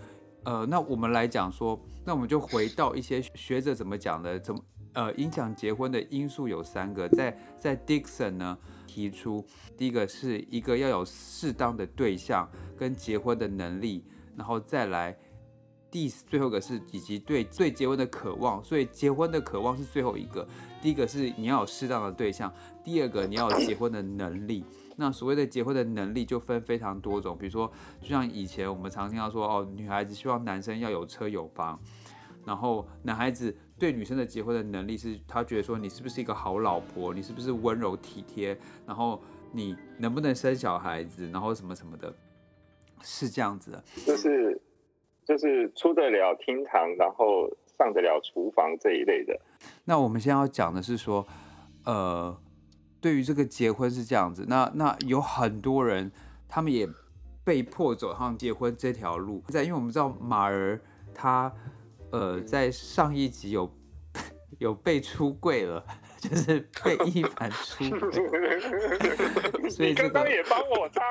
[0.44, 4.60] 呃，那我们来讲说，那我们就回到一些学者怎么讲的，怎么
[4.92, 8.58] 呃影响结婚的因素有三个，在在 Dixon 呢
[8.94, 9.44] 提出，
[9.76, 14.04] 第一个是一个要有适当的对象跟结婚的能力，
[14.36, 15.18] 然后再来
[15.90, 20.46] 第最后一个是以及对对结婚的渴望，所以结婚的渴望是最后一个，
[20.80, 22.52] 第一个是你要有适当的对象，
[22.84, 24.64] 第二个你要有结婚的能力。
[24.96, 27.68] 那所谓的结婚的能力就分非常多种，比如说，
[28.00, 31.80] 就像以前我们常听到说，哦，女孩子希望男生要有车有房，
[32.44, 38.56] 然后男孩子对女生的结婚的能力是，他觉得说你是不是一个好老婆，你是不是温柔体贴，
[38.86, 39.20] 然后
[39.52, 42.14] 你能不能生小孩子，然后什么什么的，
[43.02, 44.60] 是这样子的，就是
[45.24, 49.38] 就是出得了厅堂，然后上得了厨房这一类的。
[49.84, 51.26] 那我们现在要讲的是说，
[51.84, 52.36] 呃。
[53.00, 56.10] 对于这个结婚是这样子，那那有很多人，
[56.48, 56.88] 他们也
[57.44, 59.44] 被迫走上结婚这条路。
[59.48, 60.80] 在，因为我们知道马儿
[61.12, 61.52] 他，
[62.14, 63.68] 呃，在上一集有
[64.58, 65.84] 有被出柜了。
[66.24, 68.58] 就是被一凡出 轨，
[69.68, 71.02] 所以这个、你刚刚也帮我猜，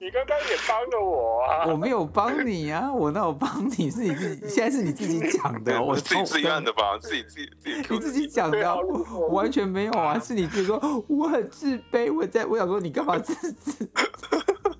[0.00, 1.66] 你刚刚也帮了我啊！
[1.70, 3.88] 我没有帮你啊，我那我帮你？
[3.88, 6.98] 是你自己，现在是你自己讲的，我自己自愿的吧？
[7.00, 10.18] 自己自己自己，你自己讲的，我完全没有啊！
[10.18, 13.88] 是你自己说我很自卑，我在我想说你干嘛自自？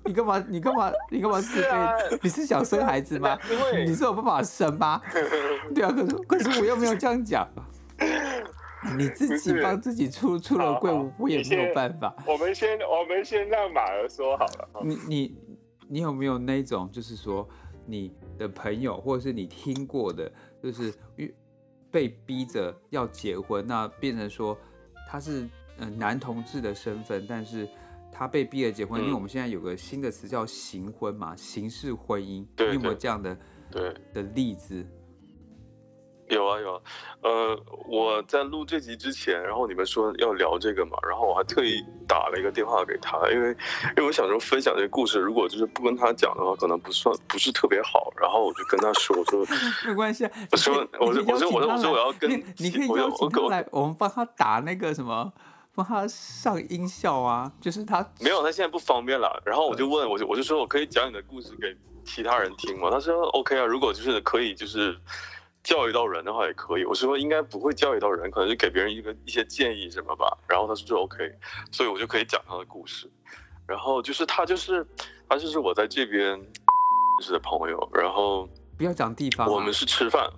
[0.07, 0.45] 你干嘛？
[0.47, 0.91] 你干嘛？
[1.11, 1.69] 你干嘛自卑？
[1.69, 3.37] 啊、你是想生孩子吗？
[3.85, 5.01] 你是有办法生吗？
[5.75, 7.47] 对啊，可是可是我又没有这样讲。
[8.95, 12.15] 你自己帮自己出出了柜，我也没有办法。
[12.25, 14.69] 我们先我们先让马儿说好了。
[14.83, 15.37] 你你
[15.89, 17.47] 你有没有那种，就是说
[17.85, 20.31] 你的朋友或者是你听过的，
[20.63, 20.93] 就是
[21.91, 24.55] 被逼着要结婚，那变成说
[25.09, 27.67] 他是嗯男同志的身份，但是
[28.11, 32.45] 他被逼着结婚，嗯、因为我们现在有个新的词叫形婚嘛，形式婚姻。
[32.55, 33.37] 对，你有没有这样的
[33.71, 34.85] 对的例子？
[36.29, 36.81] 有啊有啊，
[37.21, 43.51] 呃，我在录这集之前，然后你们说要聊这个嘛，然后我还特意打了一个电话给他，因为
[43.95, 49.45] 因为我想说分享这个故事，如果就是不跟他讲的话，可能不算不是特别好，然后我就跟他说，我说
[49.87, 55.31] 没关系，我说我说我说我说我说我要跟你，你可以邀请他来，我们帮他打那个什么，
[55.77, 62.89] 帮他上音效啊， 就是他没有，他现在不方便了，然后我就问，我就我就说我可以讲你的故事给其他人听吗？
[62.89, 64.97] 他说 OK 啊，如果就是可以就是。
[65.63, 70.25] 教育到人的话也可以，我是说应该不会教育到人，可能就给别人一个一些建议什么吧。
[70.47, 71.29] 然后他说就 OK，
[71.73, 73.11] 所以我就可以讲他的故事。
[73.67, 74.87] 然后就是他就是
[75.27, 76.41] 他就是我在这边认
[77.21, 77.89] 识的朋友。
[77.91, 80.31] 然后不要讲地方，啊，我们是吃饭，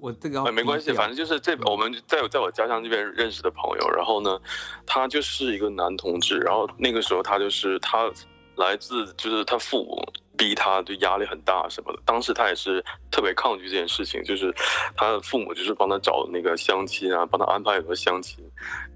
[0.00, 3.90] 我，这个哎没关系，反正就是这我们在在我家乡这边认识的朋友。
[3.90, 4.40] 然后呢，
[4.86, 6.38] 他就是一个男同志。
[6.38, 8.10] 然后那个时候他就是他
[8.56, 10.02] 来自就是他父母。
[10.40, 14.50] 逼他就压力很大什么的，当时他也是特别抗拒这件事情，就是
[14.96, 18.42] 他的父母就是帮他找那个相亲啊，帮他安排很多相亲，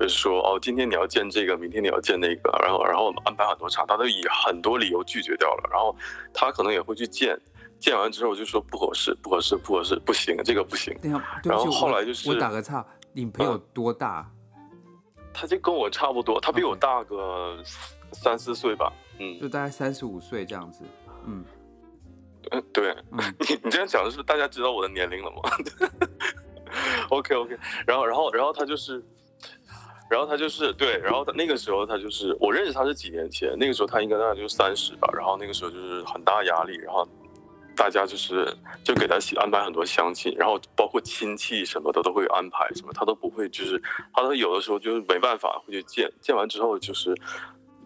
[0.00, 5.94] 就是说哦，今天你要见这个，明天你要见那个，然后然后安排很多场，他都以很多理由拒绝掉了，然后
[6.32, 7.38] 他可能也会去见，
[7.84, 10.96] 见完之后就说不合适，不合适，不合适，不行，这个不行。
[11.42, 14.26] 然后后来就是我，打个岔，你朋友多大？
[15.34, 17.62] 他就跟我差不多，他比我大个
[18.12, 20.82] 三四岁吧，嗯，就大概三十五岁这样子。
[21.26, 21.44] 嗯，
[22.52, 25.42] 嗯，对，嗯、你 你这样讲的是大家知道我的年龄了吗？
[27.12, 27.54] OK OK，
[27.86, 29.04] 然后然后然后他就是，
[30.08, 37.06] 然后他就是对，然后他那个时候他就是我认识他是几年前，那个时候他应该大概就三十吧，然后那个时候就是很大压力，然后
[37.76, 43.80] 大家就是就给他安排很多相亲，然后包括亲戚什么的都会安排什么，他都不会，就是
[44.12, 47.14] 他都有的时候就是没办法会去见，见完之后就是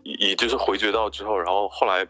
[0.02, 2.06] 以就是回绝到之后，然后后来。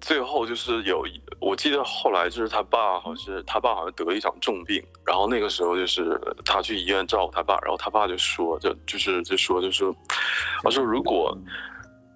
[0.00, 1.04] 最后就是有，
[1.40, 9.94] 我记得后来就是他爸，好像是他爸好像得了一场重病，然后那个时候就是他去医院照顾他爸，然后他爸就说，就就是就说就说，
[10.62, 11.36] 他说如果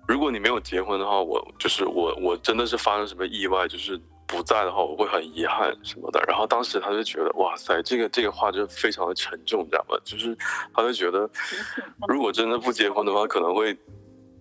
[0.06, 4.00] 如果你没有结婚的话，我就是我我真的是发生什么意外，就是
[4.32, 6.22] 不在的话，我会很遗憾什么的。
[6.26, 9.96] 然后当时他就觉得，哇塞，这个这个话就非常的沉重，你知道吗？
[10.04, 10.36] 就是
[10.74, 11.28] 他就觉得，
[12.08, 13.76] 如果真的不结婚的话，可能会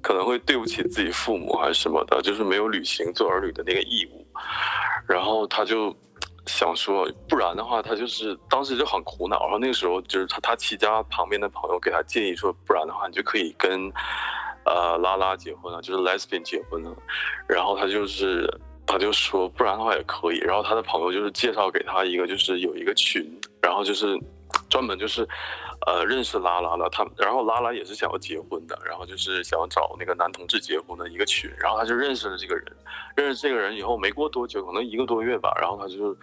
[0.01, 4.25] 可能会对不起自己父母还是什么的，就是没有履行做儿女的那个义务。
[5.07, 5.95] 然后他就。
[6.47, 9.43] 想说，不然的话，他就是当时就很苦恼。
[9.43, 13.93] 然后那个时候，就是他他其他旁边的朋友给他建议说，不然的话，你就可以跟，
[14.65, 16.91] 呃，拉拉结婚了，就是 lesbian 结婚了。
[17.47, 18.51] 然后他就是
[18.91, 20.39] 他就说，不然的话也可以。
[20.39, 23.25] 然后他的朋友就是介绍给他一个，就是有一个群，
[23.61, 24.19] 然后就是
[24.69, 25.27] 专门就是。
[25.87, 32.65] 呃，认识拉拉了，他，然后拉拉也是想要结婚的，然后就是想要找那个男同志结婚的一个群，然后他就认识了这个人，
[33.15, 36.15] 认识这个人以后没过多久，可能一个多月吧，然后他就，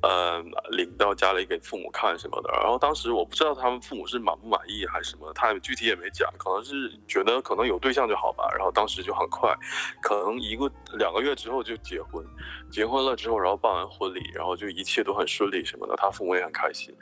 [0.00, 9.52] 呃，领到家里给父母看什么的，然后当时我不知道他们父母是满不满意还是什么，他也具体也没讲，可能是觉得可能有对象就好吧，然后当时就很快，
[10.00, 12.24] 可能一个两个月之后就结婚，
[12.70, 16.94] 结婚了之后，然后办完婚礼，然后就一切都很顺利什么的，他父母也很开心。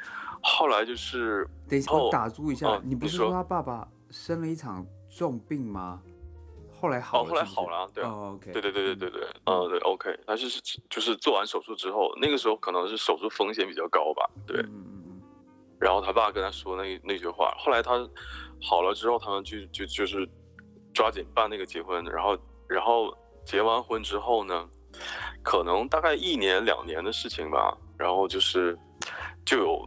[0.42, 6.00] 后来就是，等一下我打住一下，哦、你不是说他爸爸生了一场重病吗？
[6.86, 7.34] 后来好了是是？
[7.34, 10.48] 哦，后来好了，对、哦、OK，对对对对对对，嗯，对，OK，但是
[10.88, 15.22] 就是做完手术之后，那个时候可能是手术风险比较高吧，对，嗯嗯嗯，
[15.80, 18.08] 然后他爸跟他说那那句话，后来他
[18.62, 20.28] 好了之后，他们就就就是
[20.94, 23.12] 抓紧办那个结婚，然后然后
[23.44, 24.68] 结完婚之后呢，
[25.42, 28.78] 可能大概一年两年的事情吧，然后就是
[29.44, 29.84] 就有。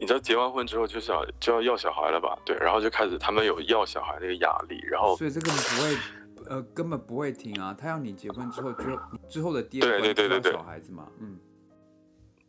[0.00, 2.38] 你知道结完婚之后就想就要要小孩了吧？
[2.46, 5.96] 对，然后就开始他们有要小孩那个压力，然后所以这个不会，
[6.48, 7.74] 呃，根本不会停啊。
[7.78, 11.38] 他要你结婚之后，之后之后的第二个对对小孩子嘛，嗯，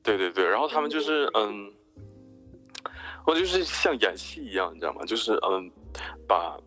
[0.01, 1.71] 对对对，然后他们就是嗯，
[3.25, 5.03] 我就是像演戏一样，你知道吗？
[5.05, 5.71] 就是嗯，
[6.27, 6.57] 把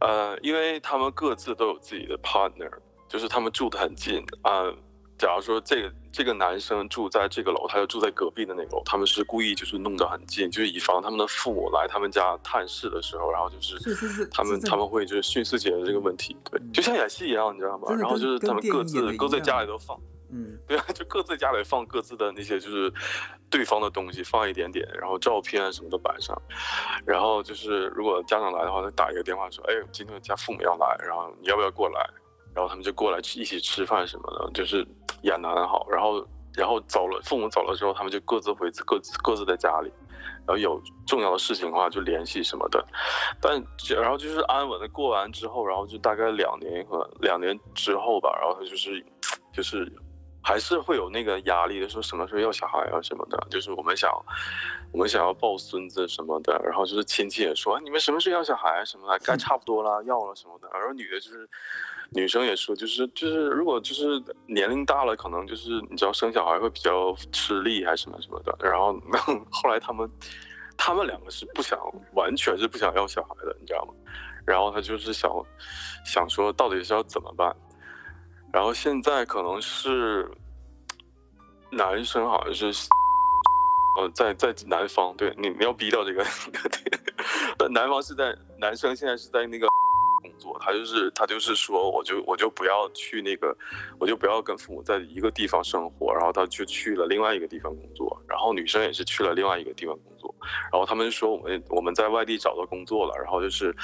[0.00, 2.70] 呃，因为他们各自都有自己的 partner，
[3.08, 4.64] 就是他们住的很近啊。
[4.64, 4.76] 嗯
[5.18, 17.88] 假如说这个这个男生住在这个楼，他就住在隔壁的那个楼，他们是故意就是弄得很近，就是以防他们的父母来他们家探视的时候，然后就是他们他们会就是迅速解决这个问题，对，就像演戏一样，你知道吗？
[17.94, 19.98] 然后就是他们各自各自家里都放，
[20.30, 22.92] 嗯，对啊，就各自家里放各自的那些就是
[23.48, 26.36] 对方的东西，放一点点，然后照片啊什么的摆上，
[27.06, 32.06] 然后就是如果家长来的话，他打一个电话说，哎，今天家父母要来，然后你要不要过来？
[32.54, 34.86] 然后他们就过来一起吃饭什么的，就是
[35.22, 35.86] 演得很好。
[35.90, 39.92] 然后，然后走了，父母走了之后，他们就各自回各自各自的家里。
[40.44, 42.84] 然后有重要的事情的话就联系什么的。
[43.40, 43.62] 但
[43.96, 49.04] 然后就是安稳的过完之后，然后就大概两年和两年之后吧，然后他就是
[49.52, 49.90] 就是
[50.42, 53.38] 还是会有那个压力的，说什么时候要小孩啊什么的。
[53.50, 54.10] 就是我们想
[54.92, 60.68] 我们想要抱孙子什么的，然后就是亲戚也说你们什么时候要小孩什么的，该 差不多了，要了什么的。
[60.72, 61.48] 然后女的就是。
[62.14, 68.54] 女生也说，就是就是，如果就是年龄大了，可能就是你知道生小孩会比较吃力还是什么什么的。
[68.60, 68.92] 然后
[69.50, 70.06] 后来他们，
[70.76, 71.78] 他们两个是不想，
[72.12, 73.94] 完全是不想要小孩的，你知道吗？
[74.44, 75.32] 然后他就是想，
[76.04, 77.56] 想说到底是要怎么办。
[78.52, 80.30] 然后现在可能是
[81.70, 82.88] 男生好像是，
[83.98, 86.22] 呃，在在南方，对你你要逼到这个，
[87.58, 89.66] 对，南方是在男生现在是在那个
[90.22, 90.56] 工作。
[90.60, 93.56] 他就是他就是说，我就我就不要去那个，
[93.98, 100.34] 我就不要跟父母在一个地方生活，然后他就去了另外一个地方工作，然后女生也是去了另外一个地方工作，
[100.70, 103.74] 然后他们说我们我们在外地找到工作了，然后就是，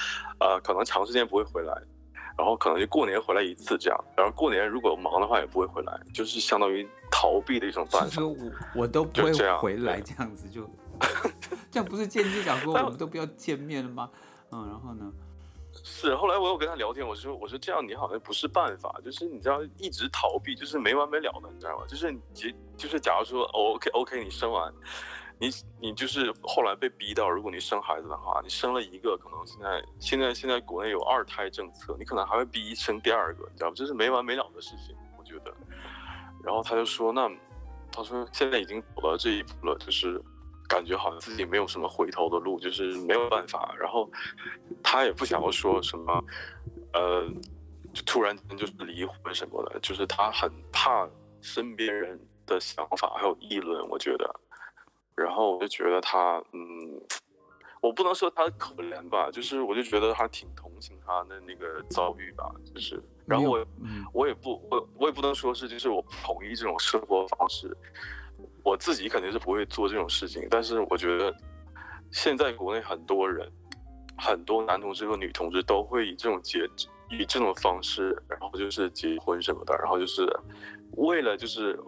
[0.41, 1.75] 呃，可能长时间不会回来，
[2.39, 8.23] 然后可能就过年回来一次这样，然后过年如果忙的话也不会回来，就是相当于逃避的一种办法。
[8.23, 8.37] 我
[8.77, 10.63] 我都不会回来这样子就，
[11.71, 14.09] 这样不是间接讲说我们都不要见面了吗？
[14.53, 15.13] 嗯，然后呢？
[15.85, 21.85] 是，后来我有跟他聊天，我说我说这样你好像不是办法，就是你知道一直逃避，就是没完没了的，你知道吗？
[21.87, 22.21] 就是你
[22.77, 24.73] 就是假如说 OK OK 你生完，
[25.39, 25.49] 你
[25.81, 33.75] 你就是后来被逼到，如果你生孩子的话，你生了一个，可能现在现在现在国内有二胎政策，你可能还会逼生第二个，你知道吗？
[33.77, 35.55] 这是没完没了的事情，我觉得。
[36.45, 37.31] 然后他就说，那
[37.91, 40.23] 他说现在已经走到这一步了，就是。
[40.71, 43.75] 感觉好像自己没有什么回头的路，就是没有办法。
[43.81, 44.07] 然后
[44.83, 46.23] 他也不想要说什么，
[46.93, 47.27] 呃，
[47.95, 51.09] 就突然间就是离婚什么的，就是他很怕
[51.41, 53.83] 身边人的想法还有议论。
[53.89, 54.41] 我觉得，
[55.23, 57.01] 然后我就觉得他，嗯，
[57.81, 63.03] 我不能说他可怜吧，就是我就觉得他挺同情他的那个遭遇吧，就是。
[63.27, 63.67] 然后我，
[64.15, 67.77] 我也不，我我也不能说是，就是我不同意这种生活方式。
[68.63, 71.35] 我自己肯定是不会做这种事情，但是我觉得
[72.11, 73.51] 现在国内很多人，
[74.17, 76.61] 很多男同志和女同志都会以这种结
[77.11, 80.27] 以这种方式，然后就是结婚什么的，然后就是
[80.97, 81.79] 为了就是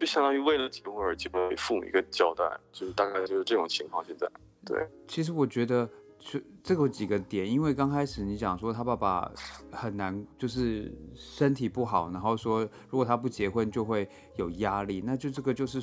[0.00, 2.42] 就相当于为了结婚而结婚，给父母一个交代，
[2.72, 4.02] 就是大概就是这种情况。
[4.04, 4.26] 现在
[4.64, 5.88] 对，其实我觉得
[6.18, 9.30] 就这个有几个点，因为刚开始你讲说他爸爸
[9.70, 15.82] 很难，就是身体不好，然后说如果他不结婚就会有压力，那就这个就是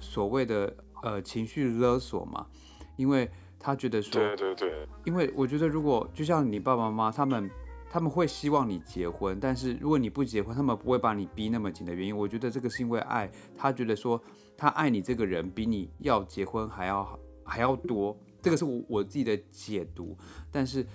[0.00, 2.46] 所谓的呃情绪勒索嘛，
[2.96, 3.30] 因为。
[3.60, 7.50] 他觉得说，对对对，因为我觉得如果就像你爸爸妈妈他们，
[7.90, 14.22] 他们会希望你结婚，但是如果你不结婚，他们不会把你逼那么紧的原因，我觉得这个是因为爱，他觉得说
[14.56, 20.16] 他爱你这个人比你要结婚还要还要多，这个是我我自己的解读。
[20.52, 20.86] 但是，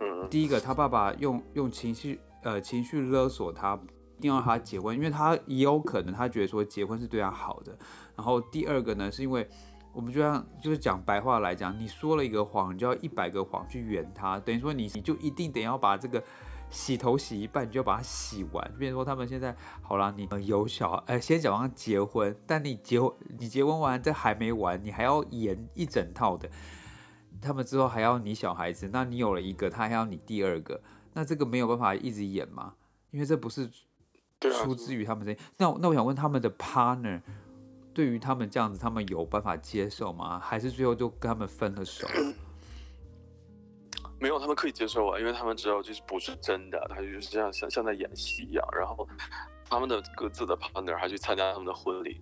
[0.00, 3.78] 嗯，第一个他爸爸用用情绪呃情绪勒索他，
[4.18, 7.76] 一定要他结婚，因为他也有可能他觉得说结婚是对他好的。
[8.16, 9.48] 然后第二个呢，是因为。
[9.92, 16.22] 我们就像就是讲白话来讲，你说了一个谎，你就要一百个谎去圆它，等于说你你就一定得要把这个
[16.70, 18.72] 洗头洗一半，你就要把它洗完。
[18.78, 22.98] 比如说他们现在好了，你有小孩，呃，先讲完结婚，但你结
[23.38, 26.48] 你结婚完这还没完，你还要演一整套的。
[27.42, 30.80] 他们之后还要你小孩子，那你有了一个，他还要你第二个，
[31.12, 32.74] 那这个没有办法一直演吗？
[33.10, 33.70] 因为这不是
[34.40, 35.36] 出自于他们这。
[35.58, 37.20] 那那我想问他们的 partner。
[37.94, 40.38] 对于他们这样子，他们有办法接受吗？
[40.38, 42.06] 还是最后就跟他们分了手？
[44.18, 48.64] 没有，他们可以接受啊，因为他们知道就是不是真的，他就是像像像在演戏一样。
[48.72, 49.08] 然后
[49.68, 52.20] 他们的各自的 partner 还去参加他们的婚礼，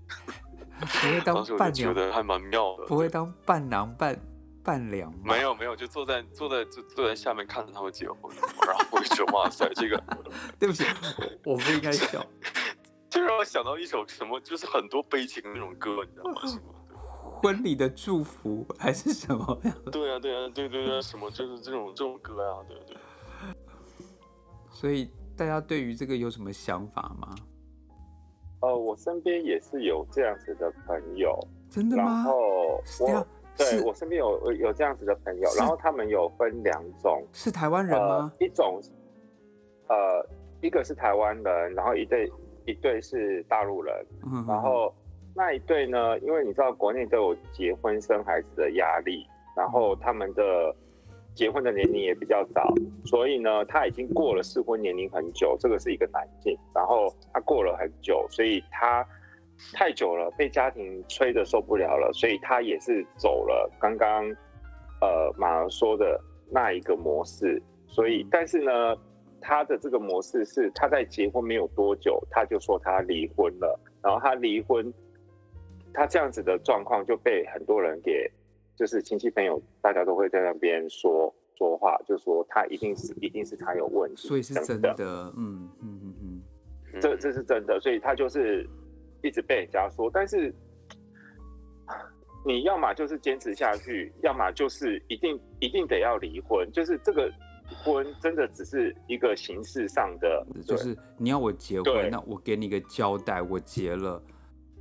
[0.81, 2.87] 不会 当伴娘，觉得还蛮妙的。
[2.87, 4.19] 不会当伴郎伴
[4.65, 5.13] 伴娘？
[5.23, 8.35] 没有没有，就坐在坐在坐坐在下面看着他们结婚，
[8.67, 10.03] 然后我就觉得哇塞，这个
[10.59, 10.85] 对不起，
[11.45, 12.25] 我不应该笑。
[13.11, 16.41] 就让我想到一首什么，就是很多悲情的那种歌，你知道吗？
[16.47, 16.63] 什么
[17.43, 19.61] 婚礼的祝福还是什么？
[19.91, 22.97] 对啊，对啊，对对对，什么就是这种这种歌啊，对对。
[24.71, 27.35] 所以大家对于这个有什么想法吗？
[28.61, 31.37] 呃，我身边也是有这样子的朋友，
[31.69, 32.05] 真的吗？
[32.05, 32.39] 然后
[33.01, 38.31] 我对我身边有有这样子的朋友，然后他们有分两种，是台湾人吗？
[38.39, 38.81] 呃、一种，
[39.89, 40.27] 呃，
[40.63, 42.31] 一个是台湾人，然后一对。
[42.67, 43.95] 一对是大陆人，
[44.47, 44.95] 然后
[45.35, 50.75] 那一对呢，因为你知道国内都有结婚生孩子的压力，然后他们的
[51.35, 52.73] 结婚的年龄也比较早，
[53.05, 55.57] 所以呢，他已经过了适婚年龄很久。
[55.59, 59.07] 这个是一个男性，然后他过了很久，所以他
[59.73, 64.25] 太久了，被家庭催得受不了了，所以他也是走了刚刚
[65.01, 67.61] 呃马儿说的那一个模式。
[67.89, 68.97] 所以，但是呢。
[69.41, 74.93] 他的这个模式是，他在结婚没有多久，他就说他离婚了，然后他离婚，
[75.93, 78.31] 他这样子的状况就被很多人给，
[78.77, 84.95] 就是亲戚朋友，大家都会在那边说说话，就说他一定是一定是他有问题，所以是真的，
[85.37, 86.15] 嗯嗯嗯
[86.93, 88.69] 嗯，这这是真的，所以他就是
[89.23, 90.55] 一直被人家说，但是
[92.47, 97.33] 你要么就是坚持下去，要么就是一定一定得要离婚，就是这个。
[97.83, 104.23] 婚真的只是一个形式上的，就是你要我结婚，那我给你一个交代，我结了，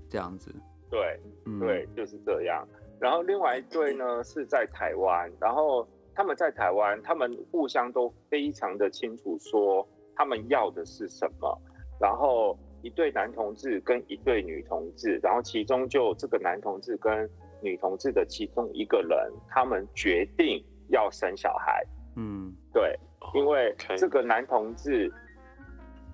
[0.10, 0.54] 这样子。
[0.90, 1.20] 对，
[1.60, 2.68] 对，就是这样。
[3.00, 11.62] 然后另外一对呢是在台湾，然后他们在台湾，他们互相都非常的清楚说他们要的是什么。
[12.02, 17.30] 然后一对男同志跟一对女同志，然后其中就这个男同志跟
[17.62, 21.86] 女同志的其中一个人，他们决定要生小孩。
[22.16, 22.98] 嗯，对，
[23.34, 25.12] 因为这个男同志，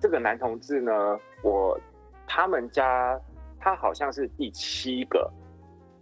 [0.00, 1.78] 这个男同志呢，我
[2.26, 3.20] 他们家
[3.60, 5.30] 他好像是第七个，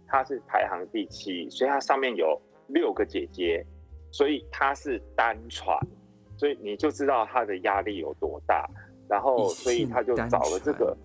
[0.07, 3.65] 他是排行第七，所以他上面有六个姐姐，
[4.11, 5.77] 所以他是单传，
[6.37, 8.67] 所以你就知道他的压力有多大，
[9.07, 10.97] 然后所以他就找了这个，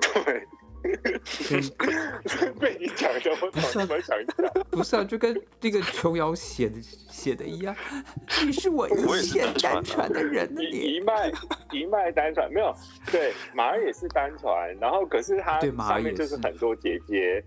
[0.24, 0.46] 对。
[2.58, 4.50] 被你讲的，我怎么想一下？
[4.70, 7.74] 不是啊，就跟那个琼瑶写的写的一样，
[8.46, 11.30] 你是我一线单传的人，一脉
[11.72, 12.74] 一脉单传没有？
[13.10, 17.44] 对，马儿也是单传，然后可是他上面就是很多姐姐，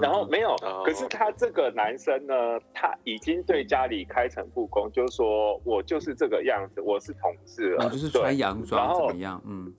[0.00, 2.34] 然后没有，可是他这个男生呢，
[2.72, 9.42] 他已经对家里开诚布公，就是说我就是这个样子，我是同志了，我就是穿洋装怎么样？
[9.46, 9.72] 嗯，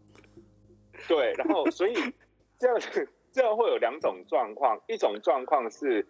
[1.08, 1.96] 对，然后所以。
[2.58, 2.78] 这样
[3.32, 6.06] 这样会有两种状况，一种状况是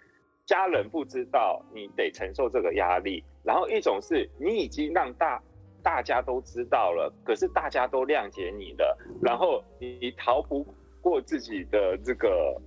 [0.45, 5.41] 家人不知道你得承受这个压力，然后一种是你已经让大
[5.81, 10.65] 大家都知道了，可是大家都谅解你了，然后你你逃不
[11.01, 12.59] 过自己的这个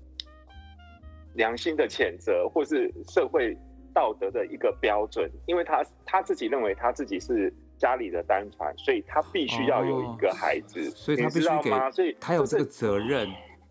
[1.35, 3.57] 良心的谴责，或是社会
[3.95, 13.29] 道德的一个标准，因为他他自己认为他自己是家里的单传，所以他必须要有一个孩子，哦、所以他必须给，所以他有这个责任，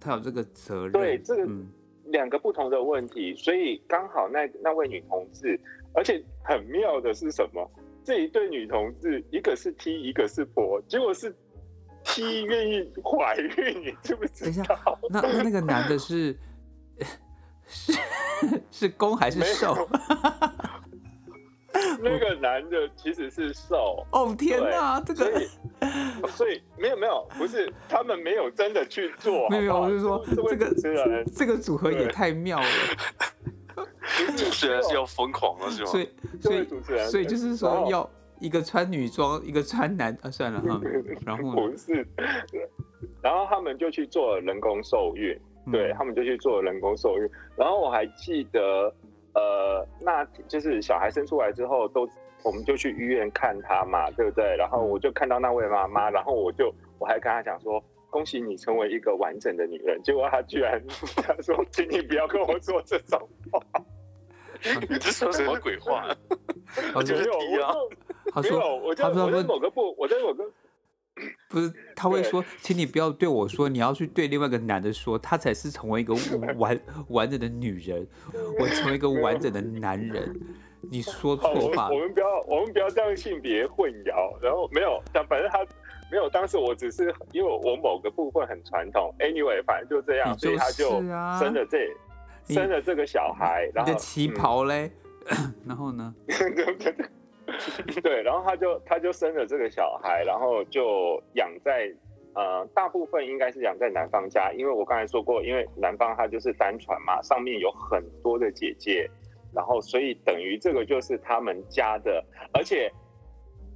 [0.07, 0.91] 他有这个责任。
[0.93, 1.67] 对，这个嗯。
[2.09, 5.59] 两个不同的问题，所以刚好那那位女同志，
[5.93, 7.69] 而且很妙的是什么？
[8.01, 11.35] 这一对女同志，一个是 T，一个是婆，结果是
[12.05, 14.45] T 愿意怀孕，你知不知道？
[14.45, 14.63] 等一下，
[15.09, 16.33] 那那那个男的是
[17.67, 17.93] 是
[18.71, 19.75] 是攻还是受？
[22.01, 24.05] 那个男的其实是瘦。
[24.11, 25.25] 哦天哪，这个
[26.29, 29.47] 所以， 没有没有，不是他们没有真的去做。
[29.49, 30.73] 没有，好好我是说这个
[31.35, 32.65] 这个组合也太妙了。
[34.35, 35.87] 主持人是要疯狂了是吗？
[35.87, 36.09] 所以
[36.41, 38.09] 所以主持人所以就是说要
[38.39, 40.81] 一个穿女装，一个穿男啊，算了哈。
[41.25, 42.07] 然后不是，
[43.21, 45.37] 然后他们就去做人工受孕，
[45.71, 47.29] 对他们就去做人工受孕。
[47.55, 48.93] 然后我还记得。
[49.37, 52.09] 呃，那就是小孩生出来之后，都
[52.43, 54.55] 我们就去医院看他嘛，对不对？
[54.57, 60.01] 然后我就看到那位妈妈，然后我就我还跟她讲说，恭喜你成为一个完整的女人。
[60.01, 60.81] 结果她居然
[61.17, 63.19] 她说，请你不要跟我说这种
[63.51, 63.61] 话，
[64.89, 66.07] 你这说什么鬼话？
[66.95, 67.39] 我就没有，
[68.41, 70.43] 没有，我就我在某个部，我在某个。
[71.49, 76.13] 不是，他会说，请你不要对我说，你要去对另外一个男的说，他才是成为一个
[76.57, 78.07] 完完整的女人，
[78.59, 80.39] 我成为一个完整的男人。
[80.89, 81.89] 你说错话。
[81.89, 84.39] 我们不要，我们不要这样性别混淆。
[84.41, 85.59] 然后没有，但反正他
[86.11, 86.29] 没有。
[86.29, 90.89] 当时我只是因为我某个部分很传统，anyway，反正就这样，所以他就
[91.39, 91.87] 生了这
[92.53, 93.69] 生了这个小孩。
[93.73, 94.91] 然后你的旗袍嘞？
[95.65, 96.13] 然后呢？
[98.03, 101.89] 对，然后他就他就生了这个小孩，然后就养在
[102.35, 109.09] 呃，大部分应该是养在男方家，因为我刚才说过，因为男方他就是单传嘛，上面有很多的姐姐，
[109.55, 112.23] 然后所以等于这个就是他们家的，
[112.53, 112.91] 而且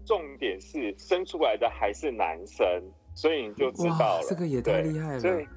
[0.06, 2.68] 重点是生出来的还是男生，
[3.16, 5.20] 所以你就知道了，这个也太厉害了。
[5.20, 5.48] 所以，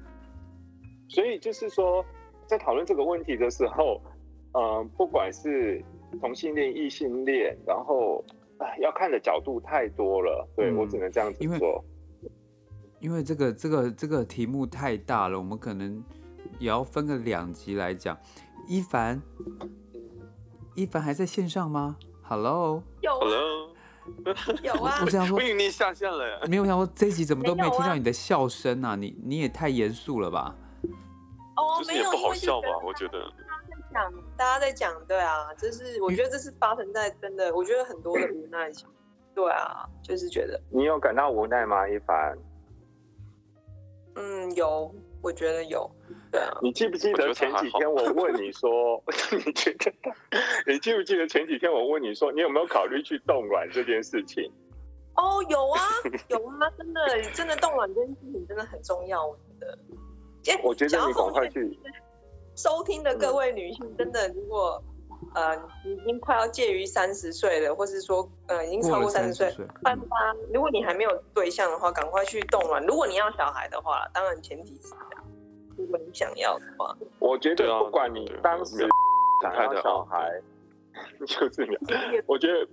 [1.09, 2.03] 所以就是说，
[2.47, 4.01] 在讨论这个问题的时候，
[4.53, 5.83] 嗯、呃，不管是。
[6.19, 8.23] 同性恋、异性恋，然后
[8.79, 11.45] 要看的角度太多了，对、嗯、我只能这样子做。
[11.45, 11.59] 因为，
[12.99, 16.03] 因为这个这个这个题目太大了，我们可能
[16.59, 18.17] 也要分个两集来讲。
[18.67, 19.21] 一凡，
[20.73, 23.69] 一凡还在线上吗？Hello，有，Hello，
[24.63, 25.01] 有啊。
[25.05, 26.47] 我想说， 你下线了。
[26.47, 28.95] 没有我想说这一集怎么都没听到你的笑声啊？
[28.95, 30.55] 你你也太严肃了吧？
[31.57, 32.67] 哦，就是也不好笑吧？
[32.83, 33.31] 我觉得。
[34.35, 38.87] 讲，大家在讲，对啊，就是我觉得这是发生在真的，我觉得很多的无奈情，
[39.33, 42.37] 对啊，就是觉得你有感到无奈吗，一凡？
[44.15, 45.89] 嗯，有，我觉得有，
[46.31, 46.57] 对啊。
[46.61, 49.03] 你记不记得前几天我问你说，
[49.45, 49.91] 你觉得？
[50.65, 54.51] 你记不记得前几天我问你说，你有没有考虑去冻卵这件事情？
[55.15, 55.79] 哦，有啊，
[56.29, 59.77] 有啊，真的，真的冻卵这件事情真的很重要，我觉得。
[60.63, 61.79] 我觉得你赶快去。
[62.55, 64.81] 收听的各位女性，真的，如果
[65.33, 69.53] 呃已经快要介于三十岁了，或是说呃已经超过三十岁，
[69.83, 72.83] 快八，如果你还没有对象的话，赶快去冻卵。
[72.85, 75.25] 如果你要小孩的话，当然前提是这样。
[75.77, 78.87] 如果你想要的话，我觉得不管你当时
[79.41, 80.31] 想要小孩，
[81.27, 81.79] 就是
[82.25, 82.67] 我觉得。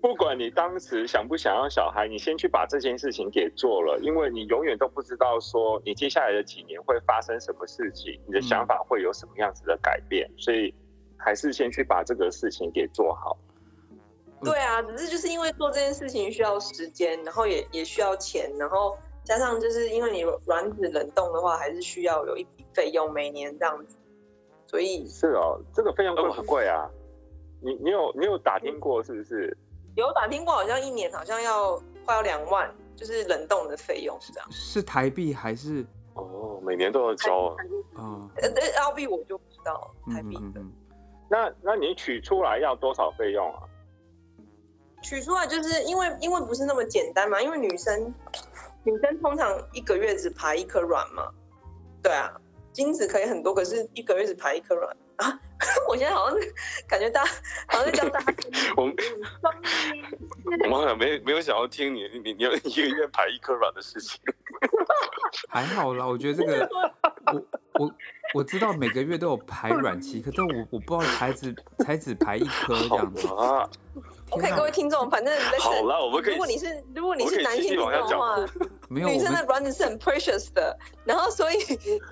[0.00, 10.74] 不管你当时想不想要小孩，你先去把这件事情给做了，因为你永远都不知道说你接下来的几年会发生什么事情，你的想法会有什么样子的改变，嗯、所以
[11.18, 13.36] 还是先去把这个事情给做好。
[14.42, 23.98] 对啊，只是就是因为做这件事情需要时间，然后也也需要钱，然后加上就是因为你卵子冷冻的话，还是需要有一笔费用，每年这样子，
[24.66, 26.88] 所以是哦，这个费用会很贵啊。
[27.60, 29.54] 你你有你有打听过是不是？
[29.96, 34.48] 有打听过，好像一年好像要快要两万，就是冷冻的费用是这样。
[34.50, 35.84] 是台币还是？
[36.14, 37.56] 哦，每年都要交啊。
[37.96, 40.60] 嗯，呃，澳币我就不知道台币的。
[40.60, 40.72] 嗯、
[41.28, 43.62] 那那你取出来要多少费用啊？
[45.02, 48.14] 取出来就是因为因为不是那么简单嘛，因为女生
[48.84, 51.30] 女生通常一个月只排一颗卵嘛。
[52.02, 52.32] 对啊，
[52.72, 54.96] 精子可以很多，可是一个月只排一颗卵。
[55.16, 55.40] 啊，
[55.88, 56.38] 我现在好像
[56.88, 57.30] 感觉大家
[57.68, 58.32] 好像在教大家。
[58.76, 58.94] 我们
[60.64, 64.20] 我们好像没没有想要听你你你要一个月排一颗卵的事情。
[65.48, 66.68] 还好啦，我觉得这个
[67.32, 67.42] 我
[67.78, 67.92] 我
[68.34, 73.26] 我知道每个月都有排卵期，可是我我不知道才只才只排一颗这样子。
[73.28, 73.68] 啊
[74.30, 76.34] ，OK，各位听众，反正好了，我们可以。
[76.34, 78.36] 如果你是如果你是男性听众的话，
[78.88, 81.56] 没有女生的卵子是很 precious 的，然后所以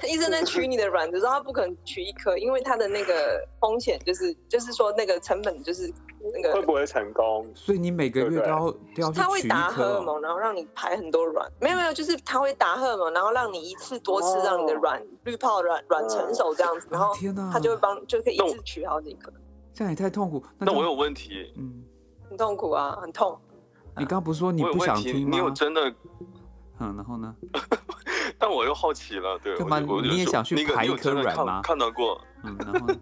[0.05, 5.93] 医生在取你的卵子的时候，他不可能取一颗，因为他的那个风险就是就是说那个成本就是
[6.35, 7.47] 那个会不会成功？
[7.55, 10.03] 所以你每个月都要都要去他会打荷尔哦。
[10.03, 11.51] 蒙，然后让你排很多卵。
[11.61, 19.33] 没有没有，就是他会打荷尔蒙，然后让你一次多次让你的卵滤泡卵卵成熟这样子，然后啊天哪，他就会帮就可以一次取好几颗，
[19.73, 20.43] 这样也太痛苦。
[20.59, 21.85] 那那我有问题，嗯，
[22.29, 23.39] 很痛苦啊，很痛。
[23.97, 25.51] 你刚刚不是说你不想听你有？
[25.51, 25.93] 真的？
[26.81, 27.35] 嗯，然后呢？
[28.39, 32.21] 但我又好奇了，对，干嘛我你也想去排一颗卵吗看到过？
[32.45, 32.95] 嗯，然后呢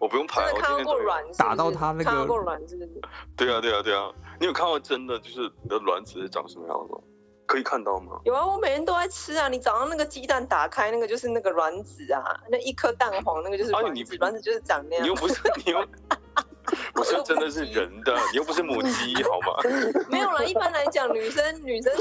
[0.00, 0.82] 我不用排，我看。
[0.82, 2.90] 过卵是是打到他那个看到过卵是不是？
[3.36, 4.10] 对啊，对啊，对啊，
[4.40, 6.98] 你有看到真的就是你的卵子是长什么样子吗？
[7.46, 8.18] 可以看到吗？
[8.24, 9.48] 有啊，我每天都在吃啊。
[9.48, 15.04] 你早上那个鸡蛋打开，那个就是那个卵子啊，那一颗蛋黄那个就是哎你卵子，卵子就是长那样。
[15.04, 15.84] 你又不是你又
[16.94, 19.58] 不是真的是人的，你又不是母鸡，好吗？
[20.08, 21.92] 没有啦，一般来讲，女生女生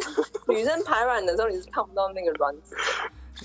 [0.47, 2.81] 女生排卵的时候，你是看不到那个卵子的，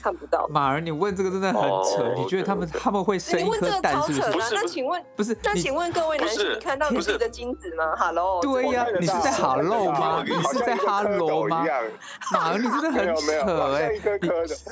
[0.03, 0.47] 看不到。
[0.49, 2.05] 马儿，你问这个真的很扯。
[2.05, 11.67] 哦你觉得他们他们会生一颗蛋是不是那请问，不是，那请问各位男性，你看到你是自己的精子吗？Hello，对呀你是在我看得 Hello 吗你是在好像一个 Hello 吗
[12.33, 13.91] 马儿，你真的很扯哎、
[14.21, 14.31] 你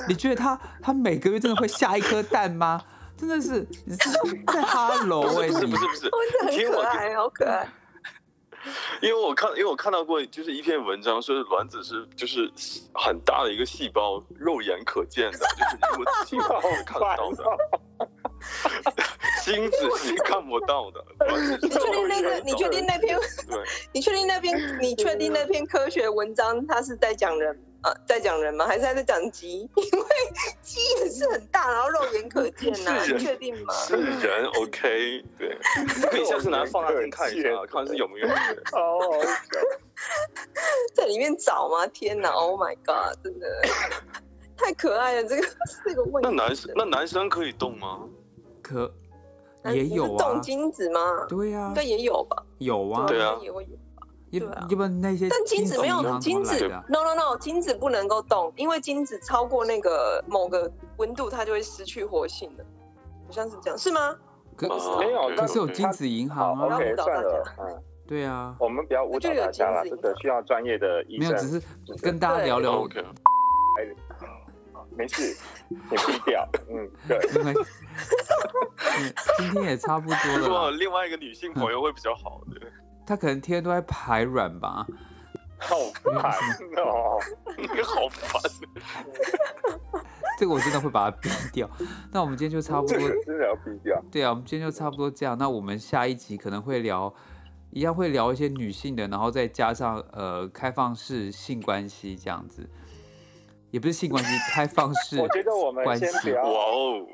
[0.09, 2.81] 你觉得他他每个月真的会下一颗蛋吗？
[3.17, 4.09] 真的是你是
[4.51, 6.11] 在 Hello 哎、不是你不是不是，哦，
[6.41, 7.67] 这你听我很可爱，好可爱。
[9.01, 12.51] 因为我看，因为我看到过，就是一篇文章说卵子是就是
[12.93, 17.43] 很大的一个细胞，肉眼可见的，就是如果细胞 是看得到的，
[19.43, 21.05] 精子是看不到的。
[21.61, 22.39] 你确定那个？
[22.39, 23.19] 你确定那篇？
[23.47, 23.63] 对，
[23.93, 24.79] 你确定那篇？
[24.81, 27.59] 你确定那篇科学文章它是在讲人？
[27.85, 28.65] 呃，在讲人吗？
[28.65, 29.59] 还是在讲鸡？
[29.77, 30.05] 因为
[30.63, 33.73] 鸡也是很大，然后肉眼可见呐、 啊，你确定吗？
[33.75, 35.57] 是人 OK，对，
[36.09, 38.27] 可以下次拿放大镜看一下，看是有没有。
[38.27, 39.23] 哦，
[40.95, 41.85] 在里面找吗？
[41.87, 43.15] 天哪！Oh my god！
[43.23, 43.47] 真的
[44.57, 45.47] 太可爱了，这个
[45.85, 46.29] 这个问题。
[46.29, 48.01] 那男生那男生可以动吗？
[48.63, 48.91] 可
[49.73, 51.25] 也有啊动，精子吗？
[51.29, 52.43] 对呀、应该也有吧？
[52.57, 53.69] 有啊，对啊也会有。
[54.31, 62.65] 要对啊要不然那些但金子没有银行精子，no no no，金子不能够动，因为金子超过那个某个温度，它就会失去活性的。
[63.25, 64.15] 好像是这样，是吗？
[64.55, 71.47] 可哦没有，可是有金子银行啊，，OK，算了，嗯， 对啊，我们不要误导大家了，这个需要专业的医生没有，只。
[71.59, 71.61] 是
[72.01, 73.03] 跟大家聊聊，OK，
[74.95, 75.35] 没事，
[75.67, 77.19] 你低调，嗯，对。
[77.35, 82.61] 因为嗯今天也差不多了啦，另外一个女性朋友会比较好，对。
[83.05, 84.85] 他可能天天都在排卵吧，
[85.57, 86.31] 好烦
[86.77, 87.19] 哦！
[87.57, 88.41] 你好烦。
[90.37, 91.69] 这个我真的会把它逼掉。
[92.11, 94.03] 那我们今天就差不多这，个真的要逼掉。
[94.11, 95.37] 对啊，我们今天就差不多这样。
[95.37, 97.13] 那我们下一集可能会聊，
[97.71, 102.69] 一样会聊一些女性的，然后再加上呃开放式性关系这样子，
[103.71, 107.07] 也不是性关系，开放式我觉得我们关系，先不要，哇哦，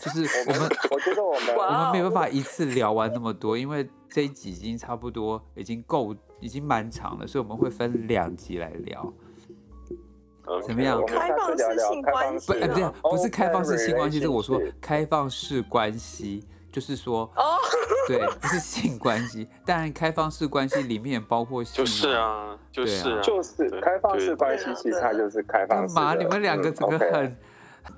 [0.00, 0.70] 就是我我们。
[0.90, 9.12] 我觉得我们我们没有办法一次聊完那么多，因为这一集已经差不多，已经够，已经蛮长了，所以我们会分两集来聊。
[10.66, 11.62] 怎么样开放式
[12.46, 17.56] 不，哎，不是，不是开放式性关系，是我说开放式关系，就是说，哦，
[18.08, 19.48] 对，不是性关系。
[19.64, 25.94] 当然，开放式关系里面也包括性、就是，啊，就是啊，就是开放式关系，其实它就是开放式。
[25.94, 26.14] 干嘛？
[26.14, 27.36] 你们两个整个嗯，OK 很，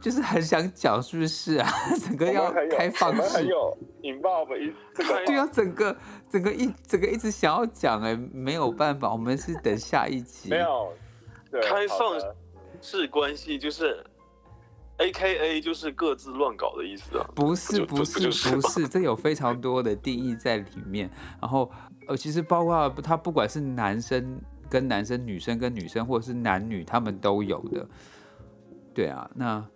[0.00, 1.68] 就是很想讲，是不是啊？
[2.06, 3.48] 整个要开放我们很式。
[3.48, 5.96] 有 involve 一这个对啊，整个
[6.30, 10.50] 整个一整个一直想要讲哎，没有办法，我们是等下一集。
[10.50, 10.92] 没有
[11.50, 12.18] 对开放
[12.80, 14.04] 式关系，就是
[14.98, 17.26] ，A K A 就是各自乱搞的意思啊。
[17.34, 21.10] 不是不是不是不是，这有非常多的定义在里面。
[21.40, 21.70] 然后
[22.08, 27.86] 呃，其实包括他不管是男生跟男生、女生跟女生，或者是男女，他们都有的。
[28.92, 29.66] 对啊，那嗯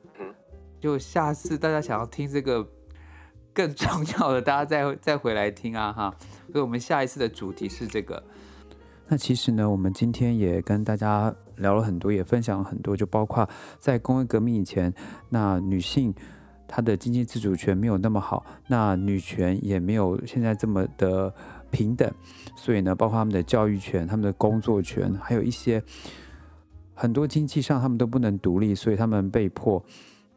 [0.81, 2.67] 就下次大家想要听这个
[3.53, 6.15] 更重要的，大家再再回来听啊哈。
[6.53, 8.23] 所以我们下一次的主题是这个。
[9.09, 13.49] 那其实呢，我们今天也跟大家聊了很多，也分享了很多，就包括
[13.79, 14.93] 在工业革命以前，
[15.31, 16.15] 那女性
[16.67, 21.35] 她的经济自主权没有那么好，那女权也没有现在这么的
[21.71, 22.11] 平等，
[22.55, 25.83] 所以呢，包括他们的教育权、他们的工作权，还有一些
[26.93, 29.83] 很多经济上他们都不能独立，所以他们被迫，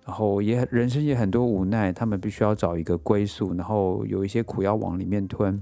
[0.06, 5.62] 然后也人生也很多无奈，他们必须要找一个归宿，然后有一些苦要往里面吞。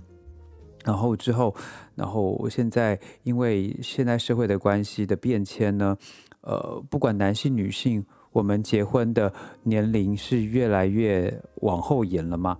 [0.85, 1.53] 然后之后，
[1.93, 5.97] 然后我现在因为现在社会的关系的变迁呢，
[6.41, 9.31] 呃，不管男性女性，我们结婚的
[9.63, 12.57] 年龄是越来越往后延了嘛。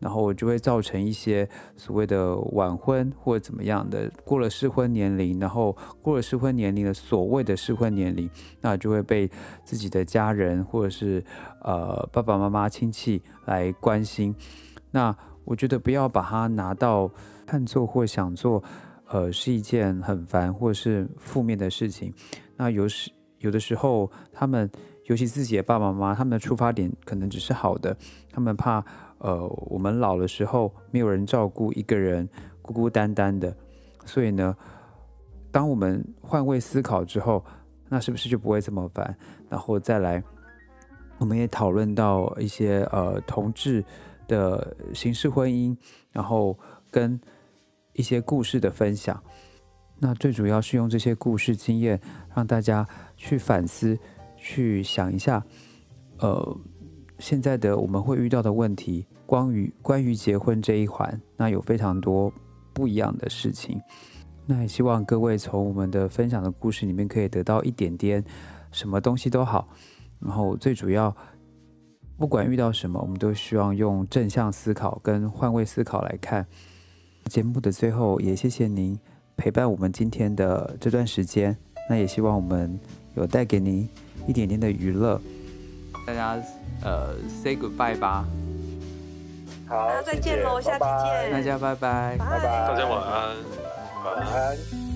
[0.00, 8.28] 然后就会造成一些所谓的晚婚或者怎么样的，过了适婚年龄，然后过了适婚年龄的所谓的适婚年龄，
[8.60, 9.30] 那就会被
[9.62, 11.22] 自己的家人或者是
[11.62, 14.34] 呃爸爸妈妈亲戚来关心。
[14.90, 17.10] 那我觉得不要把它拿到
[17.46, 18.62] 看作或想做，
[19.08, 22.12] 呃，是一件很烦或是负面的事情。
[22.56, 24.70] 那有时有的时候，他们
[25.06, 27.96] 尤其自己的爸爸妈妈，他们的出发点可能只是好的，
[28.30, 28.84] 他们怕
[29.20, 32.28] 呃我们老的时候没有人照顾，一个人
[32.60, 33.56] 孤孤单单的。
[34.04, 34.54] 所以呢，
[35.50, 37.42] 当我们换位思考之后，
[37.88, 39.16] 那是不是就不会这么烦？
[39.48, 40.22] 然后再来，
[41.18, 43.84] 我们也讨论到一些呃同志。
[44.30, 45.76] 的形式婚姻，
[46.12, 46.56] 然后
[46.88, 47.20] 跟
[47.94, 49.20] 一些故事的分享，
[49.98, 52.00] 那最主要是用这些故事经验，
[52.32, 53.98] 让大家去反思，
[54.36, 55.44] 去想一下，
[56.18, 56.56] 呃，
[57.20, 62.32] 现在的我们会遇到的问题，关于关于结婚这一环，那有非常多
[62.72, 63.80] 不一样的事情，
[64.46, 68.24] 那也希望各位从我们的分享的故事里面可以得到一点点
[68.72, 69.68] 什么东西都好，
[70.18, 71.14] 然后最主要。
[72.16, 76.46] 不管遇到什么，我们都希望用正向思考跟换位思考来看。
[77.24, 79.00] 节目的最后，也谢谢您
[79.38, 81.56] 陪伴我们今天的这段时间。
[81.88, 82.78] 那也希望我们
[83.14, 83.88] 有带给您
[84.26, 85.18] 一点点的娱乐。
[86.06, 86.36] 大家
[86.82, 88.24] 呃，say goodbye 吧。
[89.68, 91.32] 好，大家再见喽，下次见。
[91.32, 93.36] 大家拜拜，拜拜，大家晚安，
[94.04, 94.89] 晚安。